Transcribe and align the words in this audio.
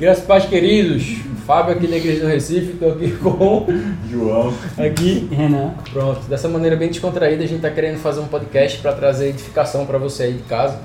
Graças 0.00 0.24
pais 0.24 0.46
queridos, 0.46 1.18
Fábio 1.46 1.74
aqui 1.74 1.86
da 1.86 1.98
Igreja 1.98 2.22
do 2.22 2.26
Recife, 2.26 2.72
estou 2.72 2.92
aqui 2.92 3.10
com 3.20 3.66
João, 4.10 4.54
aqui 4.78 5.28
Renan. 5.30 5.74
Pronto, 5.92 6.22
dessa 6.26 6.48
maneira 6.48 6.74
bem 6.74 6.88
descontraída, 6.88 7.44
a 7.44 7.46
gente 7.46 7.56
está 7.56 7.70
querendo 7.70 7.98
fazer 7.98 8.20
um 8.20 8.26
podcast 8.26 8.78
para 8.78 8.94
trazer 8.94 9.28
edificação 9.28 9.84
para 9.84 9.98
você 9.98 10.22
aí 10.22 10.32
de 10.32 10.42
casa 10.44 10.80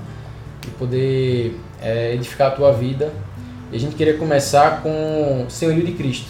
e 0.67 0.71
poder 0.71 1.57
é, 1.81 2.13
edificar 2.13 2.49
a 2.49 2.52
tua 2.52 2.73
vida. 2.73 3.09
E 3.71 3.77
a 3.77 3.80
gente 3.80 3.95
queria 3.95 4.17
começar 4.17 4.81
com 4.84 5.45
Senhorio 5.47 5.86
de 5.86 5.93
Cristo. 5.93 6.27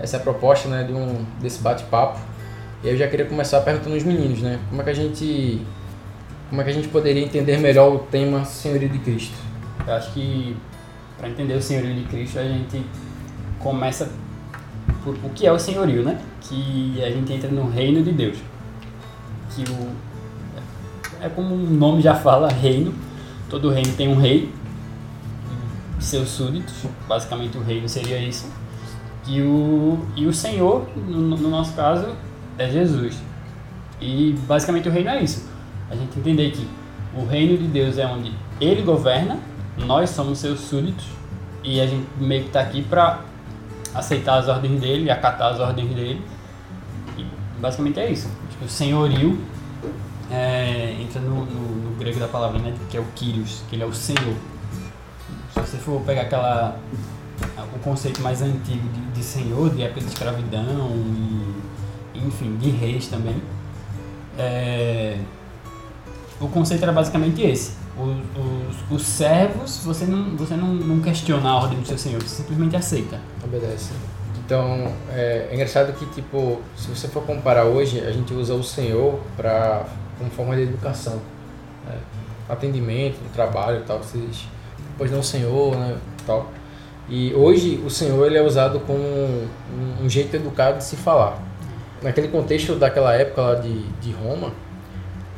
Essa 0.00 0.16
é 0.16 0.18
a 0.18 0.22
proposta 0.24 0.68
né, 0.68 0.82
de 0.82 0.92
um, 0.92 1.24
desse 1.40 1.62
bate-papo. 1.62 2.18
E 2.82 2.88
eu 2.88 2.96
já 2.96 3.06
queria 3.06 3.26
começar 3.26 3.60
perguntando 3.60 3.94
aos 3.94 4.02
meninos, 4.02 4.42
né? 4.42 4.58
Como 4.68 4.80
é 4.80 4.84
que 4.84 4.90
a 4.90 4.94
gente, 4.94 5.62
como 6.50 6.60
é 6.60 6.64
que 6.64 6.70
a 6.70 6.74
gente 6.74 6.88
poderia 6.88 7.22
entender 7.22 7.56
melhor 7.58 7.94
o 7.94 8.00
tema 8.00 8.44
Senhorio 8.44 8.88
de 8.88 8.98
Cristo? 8.98 9.36
Eu 9.86 9.94
acho 9.94 10.12
que 10.12 10.56
para 11.18 11.28
entender 11.28 11.54
o 11.54 11.62
senhorio 11.62 11.94
de 11.94 12.04
Cristo 12.04 12.38
a 12.38 12.44
gente 12.44 12.84
começa 13.58 14.10
por 15.02 15.14
o 15.14 15.30
que 15.30 15.46
é 15.46 15.52
o 15.52 15.58
senhorio, 15.58 16.02
né? 16.02 16.20
Que 16.40 17.02
a 17.02 17.10
gente 17.10 17.32
entra 17.32 17.50
no 17.50 17.70
reino 17.70 18.02
de 18.02 18.12
Deus. 18.12 18.38
Que 19.54 19.62
o 19.70 20.06
é 21.20 21.28
como 21.28 21.54
o 21.54 21.58
nome 21.58 22.02
já 22.02 22.14
fala, 22.14 22.48
reino. 22.48 22.94
Todo 23.48 23.70
reino 23.70 23.92
tem 23.96 24.08
um 24.08 24.16
rei, 24.16 24.50
seus 26.00 26.28
súditos, 26.28 26.74
basicamente 27.08 27.56
o 27.56 27.62
reino 27.62 27.88
seria 27.88 28.18
isso. 28.18 28.50
E 29.26 29.40
o, 29.40 29.98
e 30.16 30.26
o 30.26 30.32
Senhor, 30.32 30.88
no, 30.96 31.36
no 31.36 31.48
nosso 31.48 31.72
caso, 31.74 32.08
é 32.58 32.68
Jesus. 32.68 33.16
E 34.00 34.34
basicamente 34.46 34.88
o 34.88 34.92
reino 34.92 35.10
é 35.10 35.22
isso. 35.22 35.48
A 35.90 35.94
gente 35.94 36.18
entender 36.18 36.50
que 36.50 36.66
o 37.16 37.24
reino 37.24 37.56
de 37.56 37.66
Deus 37.66 37.98
é 37.98 38.06
onde 38.06 38.32
ele 38.60 38.82
governa, 38.82 39.38
nós 39.78 40.10
somos 40.10 40.38
seus 40.38 40.60
súditos 40.60 41.06
e 41.62 41.80
a 41.80 41.86
gente 41.86 42.06
meio 42.18 42.42
que 42.42 42.48
está 42.48 42.60
aqui 42.60 42.82
para 42.82 43.20
aceitar 43.94 44.38
as 44.38 44.48
ordens 44.48 44.80
dele, 44.80 45.10
acatar 45.10 45.52
as 45.52 45.60
ordens 45.60 45.94
dele. 45.94 46.22
E 47.18 47.26
basicamente 47.60 48.00
é 48.00 48.10
isso. 48.10 48.30
Tipo, 48.50 48.64
o 48.64 48.68
senhorio 48.68 49.38
é, 50.30 50.96
entra 51.00 51.20
no, 51.20 51.44
no, 51.44 51.90
no, 51.90 51.96
grego 51.96 52.18
da 52.18 52.28
palavra, 52.28 52.58
né? 52.58 52.74
Que 52.90 52.96
é 52.96 53.00
o 53.00 53.06
Kyrios, 53.14 53.62
que 53.68 53.76
ele 53.76 53.82
é 53.82 53.86
o 53.86 53.94
Senhor. 53.94 54.36
Se 55.52 55.60
você 55.60 55.76
for 55.78 56.00
pegar 56.02 56.22
aquela 56.22 56.78
o 57.74 57.78
conceito 57.80 58.20
mais 58.22 58.40
antigo 58.42 58.88
de, 58.88 59.00
de 59.12 59.22
senhor, 59.22 59.70
de 59.70 59.82
época 59.82 60.00
de 60.00 60.06
escravidão 60.06 60.90
e, 62.14 62.18
enfim, 62.18 62.56
de 62.56 62.70
reis 62.70 63.06
também, 63.08 63.36
é, 64.38 65.18
o 66.40 66.48
conceito 66.48 66.82
era 66.82 66.92
basicamente 66.92 67.42
esse. 67.42 67.85
Os, 67.98 68.16
os, 68.36 68.90
os, 68.90 69.02
servos, 69.06 69.78
você, 69.78 70.04
não, 70.04 70.36
você 70.36 70.54
não, 70.54 70.74
não 70.74 71.00
questiona 71.00 71.48
a 71.48 71.56
ordem 71.56 71.80
do 71.80 71.86
seu 71.86 71.96
senhor, 71.96 72.22
você 72.22 72.42
simplesmente 72.42 72.76
aceita. 72.76 73.18
Obedece. 73.42 73.92
Então, 74.44 74.92
é, 75.10 75.48
é 75.50 75.54
engraçado 75.54 75.92
que, 75.94 76.04
tipo, 76.06 76.60
se 76.76 76.88
você 76.88 77.08
for 77.08 77.22
comparar 77.24 77.64
hoje, 77.64 78.00
a 78.00 78.12
gente 78.12 78.34
usa 78.34 78.54
o 78.54 78.62
senhor 78.62 79.18
para 79.36 79.86
como 80.18 80.30
forma 80.30 80.54
de 80.54 80.62
educação. 80.62 81.20
Né? 81.86 81.98
Atendimento, 82.48 83.18
trabalho 83.32 83.80
e 83.80 83.82
tal, 83.84 83.98
vocês 83.98 84.46
depois 84.96 85.10
não 85.10 85.22
senhor, 85.22 85.76
né, 85.76 85.96
tal. 86.26 86.50
E 87.08 87.32
hoje 87.34 87.80
o 87.84 87.90
senhor 87.90 88.26
ele 88.26 88.38
é 88.38 88.42
usado 88.42 88.80
como 88.80 88.98
um, 88.98 89.48
um, 90.02 90.08
jeito 90.08 90.34
educado 90.34 90.78
de 90.78 90.84
se 90.84 90.96
falar. 90.96 91.38
Naquele 92.02 92.28
contexto 92.28 92.74
daquela 92.74 93.14
época 93.14 93.42
lá 93.42 93.54
de, 93.56 93.82
de 94.00 94.12
Roma, 94.12 94.52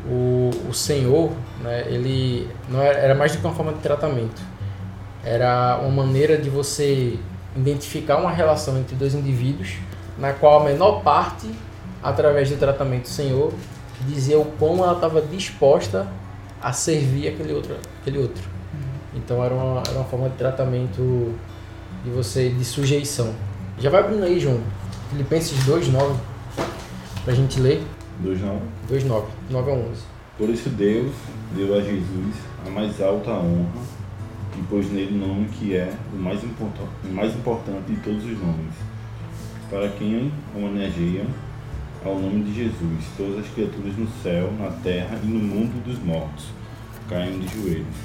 o, 0.09 0.51
o 0.69 0.75
senhor, 0.75 1.31
né, 1.63 1.85
ele 1.89 2.49
não 2.69 2.81
era, 2.81 2.99
era 2.99 3.15
mais 3.15 3.33
do 3.33 3.39
que 3.39 3.47
uma 3.47 3.55
forma 3.55 3.73
de 3.73 3.81
tratamento. 3.81 4.41
Era 5.25 5.79
uma 5.83 6.05
maneira 6.05 6.39
de 6.39 6.49
você 6.49 7.19
identificar 7.55 8.17
uma 8.19 8.31
relação 8.31 8.79
entre 8.79 8.97
dois 8.97 9.15
indivíduos 9.15 9.77
na 10.19 10.33
qual 10.33 10.63
a 10.63 10.65
menor 10.65 11.03
parte, 11.03 11.49
através 12.03 12.51
do 12.51 12.57
tratamento 12.57 13.09
senhor, 13.09 13.53
dizia 14.07 14.39
o 14.39 14.45
quão 14.45 14.83
ela 14.83 14.95
estava 14.95 15.21
disposta 15.21 16.07
a 16.61 16.73
servir 16.73 17.29
aquele 17.29 17.53
outro. 17.53 17.77
Aquele 18.01 18.19
outro. 18.19 18.43
Uhum. 18.73 19.19
Então 19.19 19.45
era 19.45 19.55
uma, 19.55 19.83
era 19.87 19.97
uma 19.97 20.05
forma 20.05 20.29
de 20.29 20.37
tratamento 20.37 21.35
de 22.05 22.11
você 22.11 22.49
de 22.49 22.65
sujeição. 22.65 23.35
Já 23.79 23.91
vai 23.91 24.01
abrindo 24.01 24.25
aí, 24.25 24.41
João. 24.41 24.61
Filipenses 25.11 25.59
2:9 25.65 26.15
pra 27.25 27.35
gente 27.35 27.61
ler. 27.61 27.83
2:9. 28.23 28.61
2:9, 28.89 29.25
9 29.51 29.71
a 29.71 29.75
11. 29.75 30.03
Por 30.37 30.49
isso 30.51 30.69
Deus 30.71 31.13
deu 31.55 31.77
a 31.77 31.81
Jesus 31.81 32.35
a 32.67 32.71
mais 32.71 33.01
alta 33.01 33.31
honra 33.31 33.83
e 34.57 34.63
pôs 34.63 34.91
nele 34.91 35.15
o 35.15 35.27
nome 35.27 35.49
que 35.49 35.75
é 35.75 35.93
o 36.13 36.17
mais, 36.17 36.43
importante, 36.43 36.91
o 37.05 37.13
mais 37.13 37.35
importante 37.35 37.93
de 37.93 37.97
todos 38.01 38.25
os 38.25 38.39
nomes, 38.39 38.75
para 39.71 39.89
quem 39.91 40.33
homenageia 40.55 41.27
ao 42.05 42.19
nome 42.19 42.45
de 42.45 42.55
Jesus, 42.55 43.05
todas 43.17 43.41
as 43.41 43.53
criaturas 43.53 43.97
no 43.97 44.09
céu, 44.23 44.53
na 44.59 44.71
terra 44.71 45.19
e 45.23 45.27
no 45.27 45.41
mundo 45.41 45.83
dos 45.85 45.99
mortos 45.99 46.47
caem 47.09 47.39
de 47.39 47.49
joelhos 47.49 47.97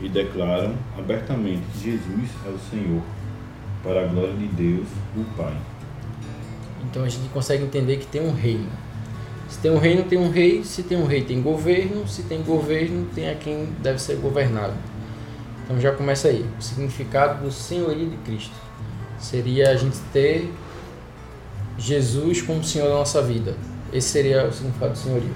e 0.00 0.08
declaram 0.08 0.74
abertamente 0.98 1.62
que 1.72 1.90
Jesus 1.90 2.30
é 2.46 2.48
o 2.48 2.58
Senhor, 2.70 3.02
para 3.82 4.04
a 4.04 4.06
glória 4.06 4.34
de 4.34 4.46
Deus, 4.48 4.86
o 5.16 5.24
Pai. 5.36 5.54
Então 6.84 7.04
a 7.04 7.08
gente 7.08 7.28
consegue 7.30 7.64
entender 7.64 7.98
que 7.98 8.06
tem 8.06 8.22
um 8.22 8.34
reino. 8.34 8.68
Se 9.48 9.58
tem 9.58 9.70
um 9.70 9.78
reino, 9.78 10.04
tem 10.04 10.18
um 10.18 10.30
rei. 10.30 10.64
Se 10.64 10.82
tem 10.82 10.98
um 10.98 11.06
rei, 11.06 11.22
tem 11.22 11.40
governo. 11.42 12.06
Se 12.08 12.22
tem 12.22 12.42
governo, 12.42 13.06
tem 13.14 13.28
a 13.28 13.34
quem 13.34 13.68
deve 13.82 14.00
ser 14.00 14.16
governado. 14.16 14.74
Então 15.64 15.80
já 15.80 15.92
começa 15.92 16.28
aí. 16.28 16.44
O 16.58 16.62
significado 16.62 17.44
do 17.44 17.50
senhorio 17.50 18.08
de 18.10 18.16
Cristo 18.18 18.54
seria 19.18 19.70
a 19.70 19.76
gente 19.76 19.98
ter 20.12 20.52
Jesus 21.78 22.42
como 22.42 22.62
Senhor 22.62 22.88
da 22.88 22.94
nossa 22.94 23.22
vida. 23.22 23.54
Esse 23.92 24.08
seria 24.08 24.46
o 24.46 24.52
significado 24.52 24.92
do 24.92 24.98
senhorio. 24.98 25.34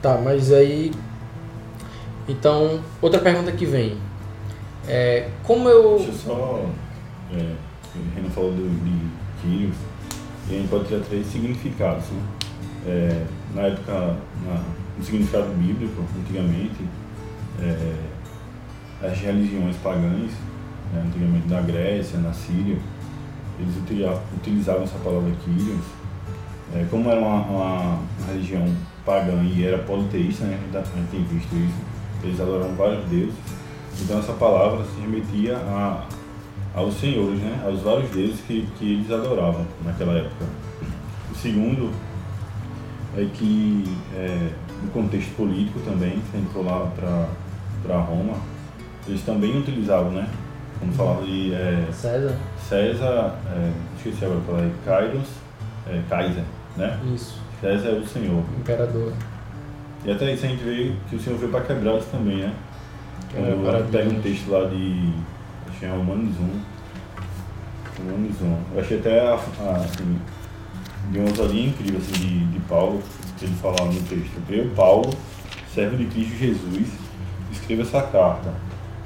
Tá, 0.00 0.18
mas 0.22 0.52
aí. 0.52 0.92
Então, 2.28 2.80
outra 3.02 3.20
pergunta 3.20 3.52
que 3.52 3.66
vem. 3.66 3.96
É, 4.88 5.28
como 5.42 5.68
eu. 5.68 5.96
Deixa 5.96 6.12
eu 6.12 6.14
só. 6.14 6.66
É, 7.32 7.54
o 7.94 8.14
Renan 8.14 8.30
falou 8.30 8.52
do, 8.52 8.68
de 8.84 9.10
Quírios, 9.42 9.76
e 10.48 10.54
a 10.54 10.58
gente 10.58 10.68
pode 10.68 10.84
ter 10.84 11.00
três 11.02 11.26
significados. 11.26 12.04
Né? 12.08 12.22
É, 12.86 13.26
na 13.54 13.62
época, 13.62 13.92
na, 13.92 14.62
no 14.98 15.04
significado 15.04 15.48
bíblico, 15.54 16.04
antigamente, 16.18 16.84
é, 17.60 17.94
as 19.02 19.18
religiões 19.18 19.76
pagãs, 19.76 20.30
né, 20.92 21.02
antigamente 21.06 21.48
na 21.48 21.60
Grécia, 21.60 22.18
na 22.18 22.32
Síria, 22.32 22.78
eles 23.58 23.74
utilizavam 24.36 24.84
essa 24.84 24.98
palavra 24.98 25.30
Kyrios. 25.44 25.84
É, 26.74 26.86
como 26.90 27.10
era 27.10 27.20
uma, 27.20 27.42
uma, 27.42 27.74
uma, 27.94 28.26
religião 28.28 28.64
pagã 29.04 29.42
e 29.42 29.64
era 29.64 29.78
politeísta, 29.78 30.44
né, 30.44 30.58
a 30.72 30.78
gente 30.78 31.10
tem 31.10 31.24
visto 31.24 31.52
isso, 31.54 31.74
eles 32.22 32.40
adoravam 32.40 32.74
vários 32.76 33.04
deuses, 33.06 33.34
então 34.00 34.18
essa 34.18 34.32
palavra 34.34 34.84
se 34.84 35.00
remetia 35.00 35.56
a, 35.56 36.06
aos 36.74 36.94
senhores, 37.00 37.40
né, 37.40 37.60
aos 37.66 37.80
vários 37.80 38.08
deuses 38.10 38.40
que, 38.46 38.68
que 38.78 38.92
eles 38.92 39.10
adoravam 39.10 39.66
naquela 39.84 40.12
época. 40.12 40.46
O 41.32 41.34
segundo 41.34 41.90
é 43.16 43.26
que, 43.34 43.84
é, 44.14 44.50
no 44.82 44.90
contexto 44.90 45.34
político 45.36 45.80
também, 45.80 46.22
gente 46.32 46.52
for 46.52 46.64
lá 46.64 46.90
para 47.84 47.98
Roma, 47.98 48.36
eles 49.06 49.22
também 49.22 49.58
utilizavam, 49.58 50.12
né, 50.12 50.28
quando 50.78 50.94
falava 50.94 51.22
de... 51.24 51.52
É, 51.54 51.88
César. 51.92 52.36
César, 52.68 53.38
é, 53.52 53.70
esqueci 53.96 54.24
agora 54.24 54.40
falar, 54.42 54.62
é 54.62 54.70
Kairos, 54.84 55.28
é, 55.88 56.02
Kaiser, 56.08 56.44
né? 56.76 56.98
Isso. 57.14 57.40
César 57.60 57.88
é 57.88 57.92
o 57.92 58.06
Senhor. 58.06 58.44
Imperador. 58.58 59.12
E 60.04 60.10
até 60.10 60.32
isso 60.32 60.46
a 60.46 60.48
gente 60.48 60.62
vê 60.62 60.92
que 61.08 61.16
o 61.16 61.20
Senhor 61.20 61.38
veio 61.38 61.50
para 61.50 61.60
quebrar 61.62 61.98
isso 61.98 62.08
também, 62.10 62.38
né? 62.38 62.54
Quando 63.32 63.76
é, 63.76 63.82
pega 63.90 64.10
um 64.10 64.20
texto 64.22 64.50
lá 64.50 64.68
de. 64.68 65.12
Acho 65.68 65.78
que 65.78 65.84
é 65.84 65.90
Romanos 65.90 66.34
1. 66.38 66.60
Romanos 67.98 68.40
1. 68.40 68.56
Eu 68.74 68.80
achei 68.80 68.98
até 68.98 69.20
a, 69.20 69.34
a, 69.34 69.76
assim, 69.76 70.18
de 71.10 71.18
uma 71.18 71.28
ousadia 71.28 71.66
incrível 71.66 71.98
assim, 71.98 72.12
de, 72.12 72.46
de 72.46 72.60
Paulo, 72.60 73.02
que 73.38 73.44
ele 73.44 73.54
falava 73.56 73.92
no 73.92 74.00
texto. 74.02 74.40
Eu, 74.48 74.70
Paulo, 74.70 75.10
servo 75.74 75.96
de 75.96 76.06
Cristo 76.06 76.36
Jesus, 76.36 76.88
escrevo 77.52 77.82
essa 77.82 78.02
carta. 78.02 78.54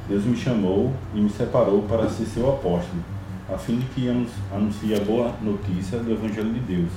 Deus 0.09 0.25
me 0.25 0.37
chamou 0.37 0.93
e 1.15 1.21
me 1.21 1.31
separou 1.31 1.83
para 1.83 2.09
ser 2.09 2.27
seu 2.27 2.49
apóstolo 2.49 3.15
a 3.53 3.59
fim 3.59 3.79
de 3.79 3.87
que 3.87 4.09
anuncie 4.53 4.95
a 4.95 5.01
boa 5.01 5.35
notícia 5.43 5.99
do 5.99 6.11
Evangelho 6.11 6.53
de 6.53 6.61
Deus. 6.61 6.91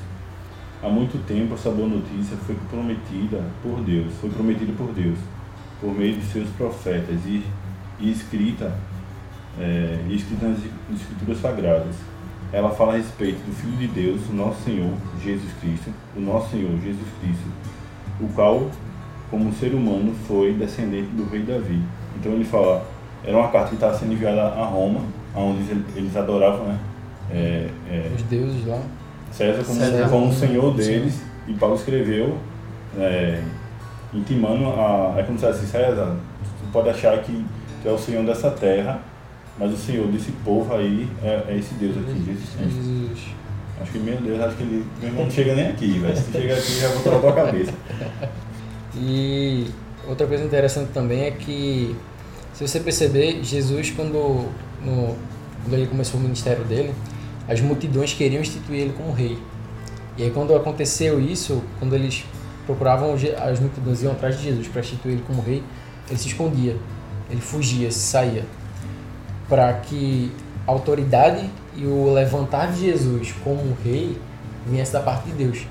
Há 0.82 0.88
muito 0.88 1.18
tempo 1.28 1.56
essa 1.56 1.70
boa 1.70 1.88
notícia 1.88 2.38
foi 2.38 2.56
prometida 2.70 3.44
por 3.62 3.82
Deus, 3.82 4.14
foi 4.22 4.30
prometida 4.30 4.72
por 4.74 4.94
Deus, 4.94 5.18
por 5.82 5.94
meio 5.94 6.16
de 6.16 6.26
seus 6.26 6.50
profetas 6.52 7.20
e, 7.26 7.44
e 8.00 8.12
escrita, 8.12 8.74
é, 9.60 10.06
escrita 10.10 10.48
nas 10.48 10.60
escrituras 10.94 11.42
sagradas. 11.42 11.96
Ela 12.52 12.70
fala 12.70 12.94
a 12.94 12.98
respeito 12.98 13.40
do 13.40 13.54
Filho 13.54 13.78
de 13.78 13.88
Deus, 13.88 14.22
o 14.30 14.34
nosso 14.34 14.64
Senhor 14.64 14.94
Jesus 15.24 15.52
Cristo, 15.60 15.92
o 16.16 16.20
nosso 16.20 16.52
Senhor 16.52 16.72
Jesus 16.82 17.08
Cristo, 17.22 17.46
o 18.22 18.28
qual, 18.30 18.70
como 19.30 19.54
ser 19.54 19.74
humano, 19.74 20.14
foi 20.28 20.54
descendente 20.54 21.10
do 21.10 21.30
rei 21.30 21.44
Davi. 21.44 21.82
Então 22.16 22.32
ele 22.32 22.46
fala 22.46 22.86
era 23.28 23.38
uma 23.38 23.50
carta 23.50 23.70
que 23.70 23.76
estava 23.76 23.98
sendo 23.98 24.14
enviada 24.14 24.42
a 24.42 24.66
Roma, 24.66 25.02
onde 25.36 25.70
eles 25.96 26.16
adoravam, 26.16 26.68
né? 26.68 26.80
É, 27.30 27.68
é, 27.90 28.12
Os 28.16 28.24
deuses 28.24 28.66
lá. 28.66 28.80
César 29.32 29.64
como, 29.66 29.80
César 29.80 30.10
como 30.10 30.34
senhor 30.34 30.74
deles, 30.74 31.22
e 31.46 31.54
Paulo 31.54 31.76
escreveu, 31.76 32.38
é, 32.98 33.42
intimando 34.14 34.70
a. 34.70 35.16
É 35.18 35.24
como 35.24 35.38
se 35.38 35.46
assim, 35.46 35.66
César, 35.66 36.16
tu 36.42 36.72
pode 36.72 36.90
achar 36.90 37.22
que 37.22 37.46
tu 37.84 37.90
é 37.90 37.92
o 37.92 37.98
senhor 37.98 38.26
dessa 38.26 38.50
terra, 38.50 39.02
mas 39.60 39.74
o 39.74 39.78
senhor 39.78 40.08
desse 40.08 40.32
povo 40.44 40.74
aí 40.74 41.08
é, 41.24 41.46
é 41.50 41.58
esse 41.58 41.74
Deus 41.76 41.98
aqui, 41.98 42.24
Jesus 42.26 42.50
Cristo. 42.56 42.84
Jesus. 42.84 43.20
Acho 43.80 43.92
que, 43.92 44.00
meu 44.00 44.18
Deus, 44.18 44.42
acho 44.42 44.56
que 44.56 44.64
ele 44.64 44.86
não 45.16 45.30
chega 45.30 45.56
nem 45.56 45.68
aqui, 45.68 46.00
velho. 46.00 46.18
Se 46.18 46.32
chegar 46.32 46.58
aqui, 46.58 46.80
já 46.80 46.88
vou 46.90 47.04
tocar 47.04 47.20
tua 47.20 47.34
cabeça. 47.34 47.74
E 49.00 49.68
outra 50.08 50.26
coisa 50.26 50.44
interessante 50.44 50.90
também 50.92 51.26
é 51.26 51.32
que, 51.32 51.96
se 52.54 52.68
você 52.68 52.80
perceber, 52.80 53.44
Jesus, 53.44 53.92
quando, 53.92 54.50
no, 54.84 55.16
quando 55.64 55.74
ele 55.74 55.86
começou 55.86 56.20
o 56.20 56.24
ministério 56.24 56.64
dele, 56.64 56.92
as 57.48 57.62
multidões 57.62 58.14
queriam 58.14 58.42
instituir 58.42 58.82
ele 58.82 58.94
como 58.94 59.12
rei. 59.12 59.38
E 60.18 60.24
aí, 60.24 60.32
quando 60.32 60.56
aconteceu 60.56 61.22
isso, 61.22 61.62
quando 61.78 61.94
eles 61.94 62.26
procuravam, 62.66 63.14
as 63.14 63.60
multidões 63.60 64.02
iam 64.02 64.14
atrás 64.14 64.38
de 64.38 64.46
Jesus 64.46 64.68
para 64.68 64.82
instituir 64.82 65.14
ele 65.14 65.24
como 65.28 65.44
rei, 65.44 65.62
ele 66.10 66.18
se 66.18 66.28
escondia, 66.28 66.76
ele 67.30 67.42
fugia, 67.42 67.92
se 67.92 68.00
saía. 68.00 68.46
Para 69.48 69.74
que 69.74 70.32
a 70.68 70.72
autoridade 70.72 71.50
e 71.76 71.86
o 71.86 72.12
levantar 72.12 72.72
de 72.72 72.82
Jesus 72.82 73.34
como 73.44 73.62
um 73.62 73.74
rei 73.84 74.18
viesse 74.66 74.94
da 74.94 75.00
parte 75.00 75.28
de 75.28 75.34
Deus. 75.34 75.66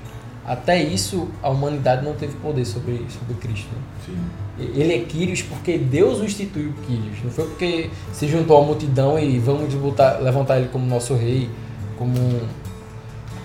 Até 0.45 0.81
isso, 0.81 1.27
a 1.43 1.49
humanidade 1.49 2.05
não 2.05 2.13
teve 2.13 2.33
poder 2.37 2.63
sobre, 2.65 3.05
sobre 3.09 3.35
Cristo. 3.35 3.67
né? 3.75 4.17
Ele 4.57 4.93
é 4.93 4.99
Quírios 4.99 5.41
porque 5.41 5.77
Deus 5.77 6.19
o 6.19 6.23
instituiu 6.23 6.73
Quírios. 6.87 7.21
Não 7.21 7.29
foi 7.29 7.45
porque 7.45 7.89
se 8.13 8.27
juntou 8.27 8.57
à 8.57 8.65
multidão 8.65 9.19
e 9.19 9.37
vamos 9.39 9.73
botar, 9.73 10.19
levantar 10.19 10.57
ele 10.57 10.69
como 10.69 10.85
nosso 10.85 11.13
rei, 11.15 11.49
como 11.97 12.17
um, 12.17 12.39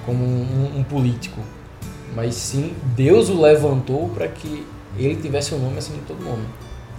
como 0.07 0.25
um, 0.25 0.79
um 0.79 0.85
político. 0.85 1.41
Mas 2.15 2.37
sim, 2.37 2.73
Deus 2.95 3.29
o 3.29 3.41
levantou 3.41 4.09
para 4.11 4.29
que 4.29 4.65
ele 4.97 5.17
tivesse 5.17 5.55
o 5.55 5.59
nome 5.59 5.79
acima 5.79 5.99
de 5.99 6.05
todo 6.05 6.23
nome. 6.23 6.45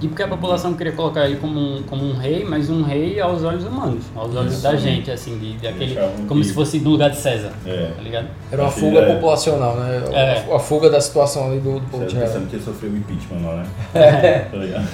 E 0.04 0.08
porque 0.10 0.22
a 0.22 0.28
população 0.28 0.74
queria 0.74 0.92
colocar 0.92 1.26
ele 1.26 1.38
como 1.38 1.58
um, 1.58 1.84
como 1.84 2.04
um 2.04 2.14
rei, 2.18 2.44
mas 2.44 2.70
um 2.70 2.84
rei 2.84 3.22
aos 3.22 3.42
olhos 3.42 3.64
humanos, 3.64 4.04
aos 4.14 4.36
olhos 4.36 4.56
Isso. 4.56 4.62
da 4.64 4.76
gente, 4.76 5.10
assim, 5.10 5.38
de, 5.38 5.54
de 5.54 5.66
aquele, 5.66 5.96
como 6.28 6.44
se 6.44 6.52
fosse 6.54 6.78
no 6.82 6.90
lugar 6.90 7.10
de 7.10 7.16
César, 7.16 7.54
É. 7.66 7.94
tá 7.96 8.02
ligado? 8.02 8.28
Era 8.52 8.64
uma 8.64 8.68
Acho 8.68 8.82
fuga 8.82 9.00
é- 9.00 9.14
populacional, 9.14 9.78
né? 9.78 10.04
É. 10.12 10.54
A, 10.54 10.60
fuga 10.60 10.90
da 10.90 11.00
situação 11.00 11.48
ali 11.48 11.62
do, 11.62 11.80
do 11.80 11.88
povo 11.88 12.04
de 12.06 12.12
Israel. 12.12 12.28
pensando 12.28 12.50
que 12.50 12.56
ele 12.58 12.64
sofreu 12.66 12.92
o 12.92 12.98
impeachment 12.98 13.48
lá, 13.48 13.56
né? 13.56 13.66
É. 13.96 14.40
Tá 14.40 14.58
ligado? 14.58 14.88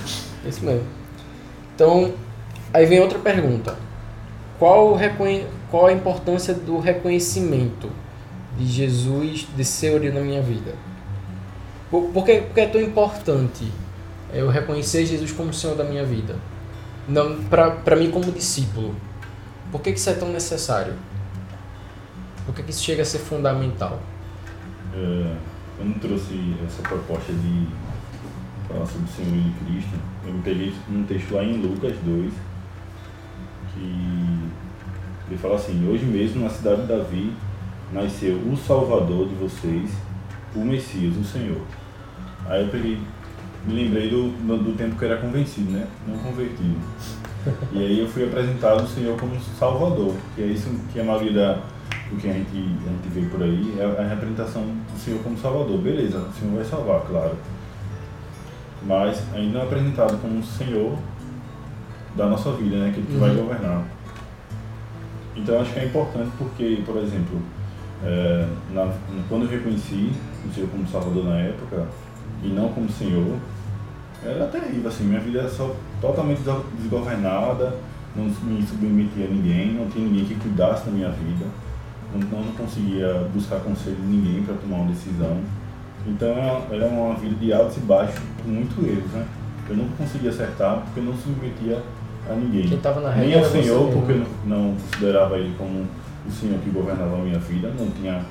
Isso 0.48 0.64
mesmo. 0.64 0.84
Então, 1.74 2.14
aí 2.72 2.86
vem 2.86 3.00
outra 3.00 3.18
pergunta. 3.18 3.76
Qual, 4.60 4.94
reconhe... 4.94 5.44
Qual 5.72 5.88
a 5.88 5.92
importância 5.92 6.54
do 6.54 6.78
reconhecimento 6.80 7.90
de 8.60 8.68
Jesus, 8.68 9.48
de 9.58 9.66
senhorio 9.66 10.14
na 10.14 10.22
minha 10.22 10.42
vida? 10.44 10.74
Por, 11.90 12.04
por, 12.10 12.24
que, 12.26 12.42
por 12.42 12.54
que 12.54 12.62
é 12.62 12.68
tão 12.68 12.80
importante 12.80 13.66
eu 14.34 14.50
reconhecer 14.50 15.06
Jesus 15.06 15.32
como 15.32 15.54
Senhor 15.54 15.76
da 15.76 15.84
minha 15.84 16.06
vida? 16.06 16.36
Não, 17.08 17.44
para 17.44 17.96
mim 17.96 18.12
como 18.12 18.32
discípulo. 18.32 18.96
Por 19.72 19.82
que, 19.82 19.92
que 19.92 20.00
isso 20.00 20.10
é 20.10 20.14
tão 20.14 20.32
necessário? 20.32 20.94
Por 22.46 22.56
que, 22.56 22.64
que 22.64 22.72
isso 22.72 22.84
chega 22.84 23.02
a 23.02 23.06
ser 23.06 23.20
fundamental? 23.20 24.00
É, 24.94 25.36
eu 25.80 25.86
não 25.86 25.94
trouxe 25.94 26.56
essa 26.66 26.82
proposta 26.82 27.32
de 27.32 27.68
falar 28.68 28.86
sobre 28.86 29.06
o 29.06 29.16
Senhor 29.16 29.36
e 29.36 29.66
Cristo. 29.66 29.96
Eu 30.26 30.34
peguei 30.44 30.74
num 30.88 31.04
texto 31.04 31.34
lá 31.34 31.44
em 31.44 31.58
Lucas 31.58 31.96
2, 32.04 32.34
que 33.74 34.40
ele 35.28 35.38
fala 35.38 35.56
assim, 35.56 35.88
hoje 35.88 36.06
mesmo 36.06 36.44
na 36.44 36.50
cidade 36.50 36.82
de 36.82 36.88
Davi 36.88 37.34
nasceu 37.92 38.36
o 38.36 38.58
Salvador 38.58 39.28
de 39.28 39.36
vocês, 39.36 39.92
o 40.56 40.60
Messias, 40.60 41.16
o 41.18 41.24
Senhor. 41.24 41.62
Aí 42.48 42.64
eu 42.64 42.70
peguei, 42.70 43.00
me 43.70 43.84
lembrei 43.84 44.10
do, 44.10 44.30
do, 44.46 44.58
do 44.64 44.78
tempo 44.78 44.96
que 44.96 45.06
eu 45.06 45.12
era 45.12 45.22
convencido, 45.22 45.72
né? 45.72 45.88
Não 46.08 46.18
convertido. 46.18 46.76
E 47.72 47.78
aí 47.80 48.00
eu 48.00 48.08
fui 48.08 48.24
apresentado 48.26 48.84
o 48.84 48.88
Senhor 48.88 49.18
como 49.18 49.40
Salvador, 49.58 50.14
que 50.36 50.42
é 50.42 50.46
isso 50.48 50.70
que 50.92 51.00
a 51.00 51.04
maioria 51.04 51.32
da, 51.34 51.54
do 52.10 52.18
que 52.20 52.30
a 52.30 52.34
gente, 52.34 52.50
a 52.52 52.90
gente 52.90 53.08
vê 53.14 53.22
por 53.30 53.42
aí, 53.44 53.76
é 53.80 53.84
a 54.02 54.08
representação 54.08 54.64
do 54.64 55.00
Senhor 55.00 55.22
como 55.24 55.38
Salvador. 55.38 55.78
Beleza, 55.80 56.18
o 56.18 56.34
Senhor 56.40 56.56
vai 56.56 56.66
salvar, 56.66 57.02
claro. 57.02 57.36
Mas 58.86 59.22
ainda 59.34 59.54
não 59.54 59.62
é 59.62 59.64
apresentado 59.64 60.18
como 60.22 60.40
o 60.40 60.44
Senhor 60.44 60.98
da 62.16 62.26
nossa 62.28 62.52
vida, 62.54 62.76
né? 62.78 62.90
Aquele 62.90 63.08
que 63.08 63.18
vai 63.18 63.30
Uhum. 63.32 63.44
governar. 63.46 63.84
Então 65.36 65.62
acho 65.62 65.72
que 65.74 65.80
é 65.80 65.86
importante 65.86 66.32
porque, 66.38 66.82
por 66.86 66.98
exemplo, 66.98 67.40
é, 68.04 68.48
na- 68.74 68.92
quando 69.30 69.44
eu 69.44 69.50
reconheci 69.50 70.12
o 70.50 70.54
Senhor 70.54 70.70
como 70.70 70.88
Salvador 70.88 71.24
na 71.26 71.38
época 71.38 71.86
e 72.44 72.48
não 72.48 72.70
como 72.70 72.90
Senhor, 72.90 73.38
era 74.26 74.46
terrível, 74.48 74.90
assim, 74.90 75.06
minha 75.06 75.20
vida 75.20 75.40
era 75.40 75.50
só 75.50 75.76
totalmente 76.02 76.42
des- 76.42 76.64
desgovernada, 76.82 77.74
não 78.16 78.26
me 78.26 78.66
submetia 78.68 79.26
a 79.26 79.30
ninguém, 79.30 79.74
não 79.74 79.88
tinha 79.90 80.06
ninguém 80.06 80.26
que 80.26 80.36
cuidasse 80.36 80.86
da 80.86 80.92
minha 80.92 81.10
vida, 81.10 81.46
não, 82.14 82.40
não, 82.42 82.52
conseguia 82.54 83.28
buscar 83.34 83.58
conselho 83.60 83.96
de 83.98 84.02
ninguém 84.08 84.44
para 84.44 84.56
tomar 84.56 84.78
uma 84.78 84.88
decisão. 84.92 85.38
Então 86.08 86.30
era- 86.72 86.88
uma 86.88 87.14
vida 87.16 87.36
de 87.36 87.54
altos 87.54 87.78
e 87.78 87.82
baixos, 87.82 88.20
com 88.44 88.50
muito 88.50 88.82
erros, 88.86 89.12
né? 89.12 89.26
Eu 89.70 89.78
não 89.78 89.86
conseguia 89.90 90.32
acertar 90.32 90.82
porque 90.84 91.00
eu 91.00 91.04
não 91.04 91.14
submetia 91.14 91.82
a 92.30 92.34
ninguém. 92.34 92.64
Quem 92.68 92.78
estava 92.78 93.02
na 93.02 93.12
Nem 93.16 93.34
ao 93.36 93.46
Senhor, 93.46 93.92
porque 93.94 94.12
eu 94.14 94.26
não, 94.48 94.58
não 94.64 94.76
considerava 94.76 95.38
Ele 95.38 95.54
como 95.58 95.86
o 96.28 96.32
Senhor 96.32 96.60
que 96.60 96.70
governava 96.72 97.16
a 97.16 97.20
minha 97.20 97.38
vida, 97.40 97.72
não 97.78 97.90
tinha 97.92 98.22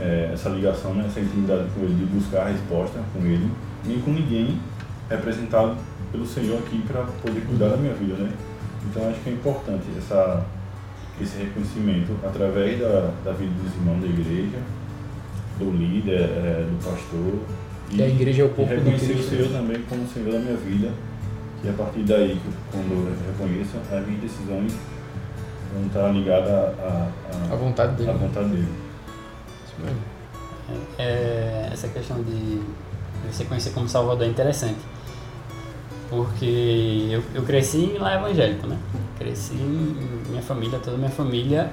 eh, 0.00 0.30
essa 0.32 0.48
ligação, 0.48 0.94
né, 0.94 1.04
essa 1.06 1.20
intimidade 1.20 1.64
com 1.74 1.80
Ele, 1.82 1.94
de 1.94 2.04
buscar 2.06 2.42
a 2.46 2.48
resposta 2.48 2.98
com 3.12 3.20
Ele, 3.20 3.50
nem 3.84 4.00
com 4.00 4.10
ninguém 4.12 4.58
representado 5.08 5.76
pelo 6.12 6.26
Senhor 6.26 6.58
aqui 6.58 6.82
para 6.86 7.02
poder 7.22 7.40
cuidar 7.46 7.68
da 7.68 7.76
minha 7.76 7.94
vida, 7.94 8.14
né? 8.14 8.32
Então 8.90 9.08
acho 9.10 9.20
que 9.20 9.30
é 9.30 9.32
importante 9.32 9.84
essa, 9.98 10.44
esse 11.20 11.38
reconhecimento 11.38 12.12
através 12.24 12.80
da, 12.80 13.12
da 13.24 13.32
vida 13.32 13.52
dos 13.62 13.74
irmãos 13.74 14.00
da 14.00 14.06
igreja, 14.06 14.58
do 15.58 15.70
líder, 15.70 16.20
eh, 16.20 16.66
do 16.70 16.84
pastor. 16.84 17.40
E 17.90 18.02
a 18.02 18.08
igreja 18.08 18.42
é 18.42 18.44
o 18.44 18.48
corpo 18.50 18.72
e 18.72 18.76
reconhecer 18.76 19.06
Cristo. 19.14 19.26
o 19.26 19.30
Senhor 19.30 19.48
também 19.48 19.82
como 19.88 20.02
o 20.02 20.08
Senhor 20.08 20.32
da 20.32 20.38
minha 20.38 20.56
vida, 20.56 20.90
que 21.62 21.68
a 21.68 21.72
partir 21.72 22.02
daí, 22.02 22.34
que 22.36 22.50
quando 22.70 22.92
eu 22.92 23.16
reconheço, 23.32 23.76
as 23.92 24.06
minhas 24.06 24.22
decisões 24.22 24.72
vão 25.74 25.86
estar 25.86 26.10
ligadas 26.12 26.50
à 26.50 27.08
A 27.52 27.56
vontade 27.56 27.96
dele. 27.96 28.10
à 28.10 28.12
vontade 28.14 28.48
dele. 28.48 28.68
É, 30.98 31.68
essa 31.72 31.88
questão 31.88 32.22
de 32.22 32.60
de 33.26 33.34
você 33.34 33.44
conhecer 33.44 33.70
como 33.70 33.88
Salvador 33.88 34.26
é 34.26 34.30
interessante. 34.30 34.78
Porque 36.08 37.08
eu, 37.10 37.22
eu 37.34 37.42
cresci 37.42 37.78
em 37.78 37.98
lá 37.98 38.14
evangélico, 38.14 38.66
né? 38.66 38.76
Cresci 39.18 39.54
em 39.54 39.96
minha 40.28 40.42
família, 40.42 40.78
toda 40.78 40.96
a 40.96 40.98
minha 40.98 41.10
família. 41.10 41.70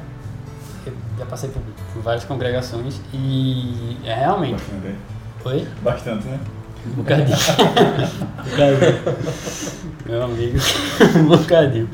Eu 0.86 0.94
já 1.18 1.25
passei 1.25 1.50
por, 1.50 1.62
por 1.94 2.02
várias 2.02 2.25
congregações 2.25 3.00
e 3.13 3.98
é 4.04 4.13
realmente. 4.13 4.54
Bastante, 4.54 4.88
né? 4.88 4.96
Foi? 5.42 5.68
Bastante, 5.82 6.28
né? 6.28 6.40
Um 6.86 6.96
bocadinho. 6.96 7.38
um 7.38 8.44
bocadinho. 8.50 9.84
Meu 10.06 10.24
amigo, 10.24 10.58
um 11.20 11.38
bocadinho. 11.38 11.90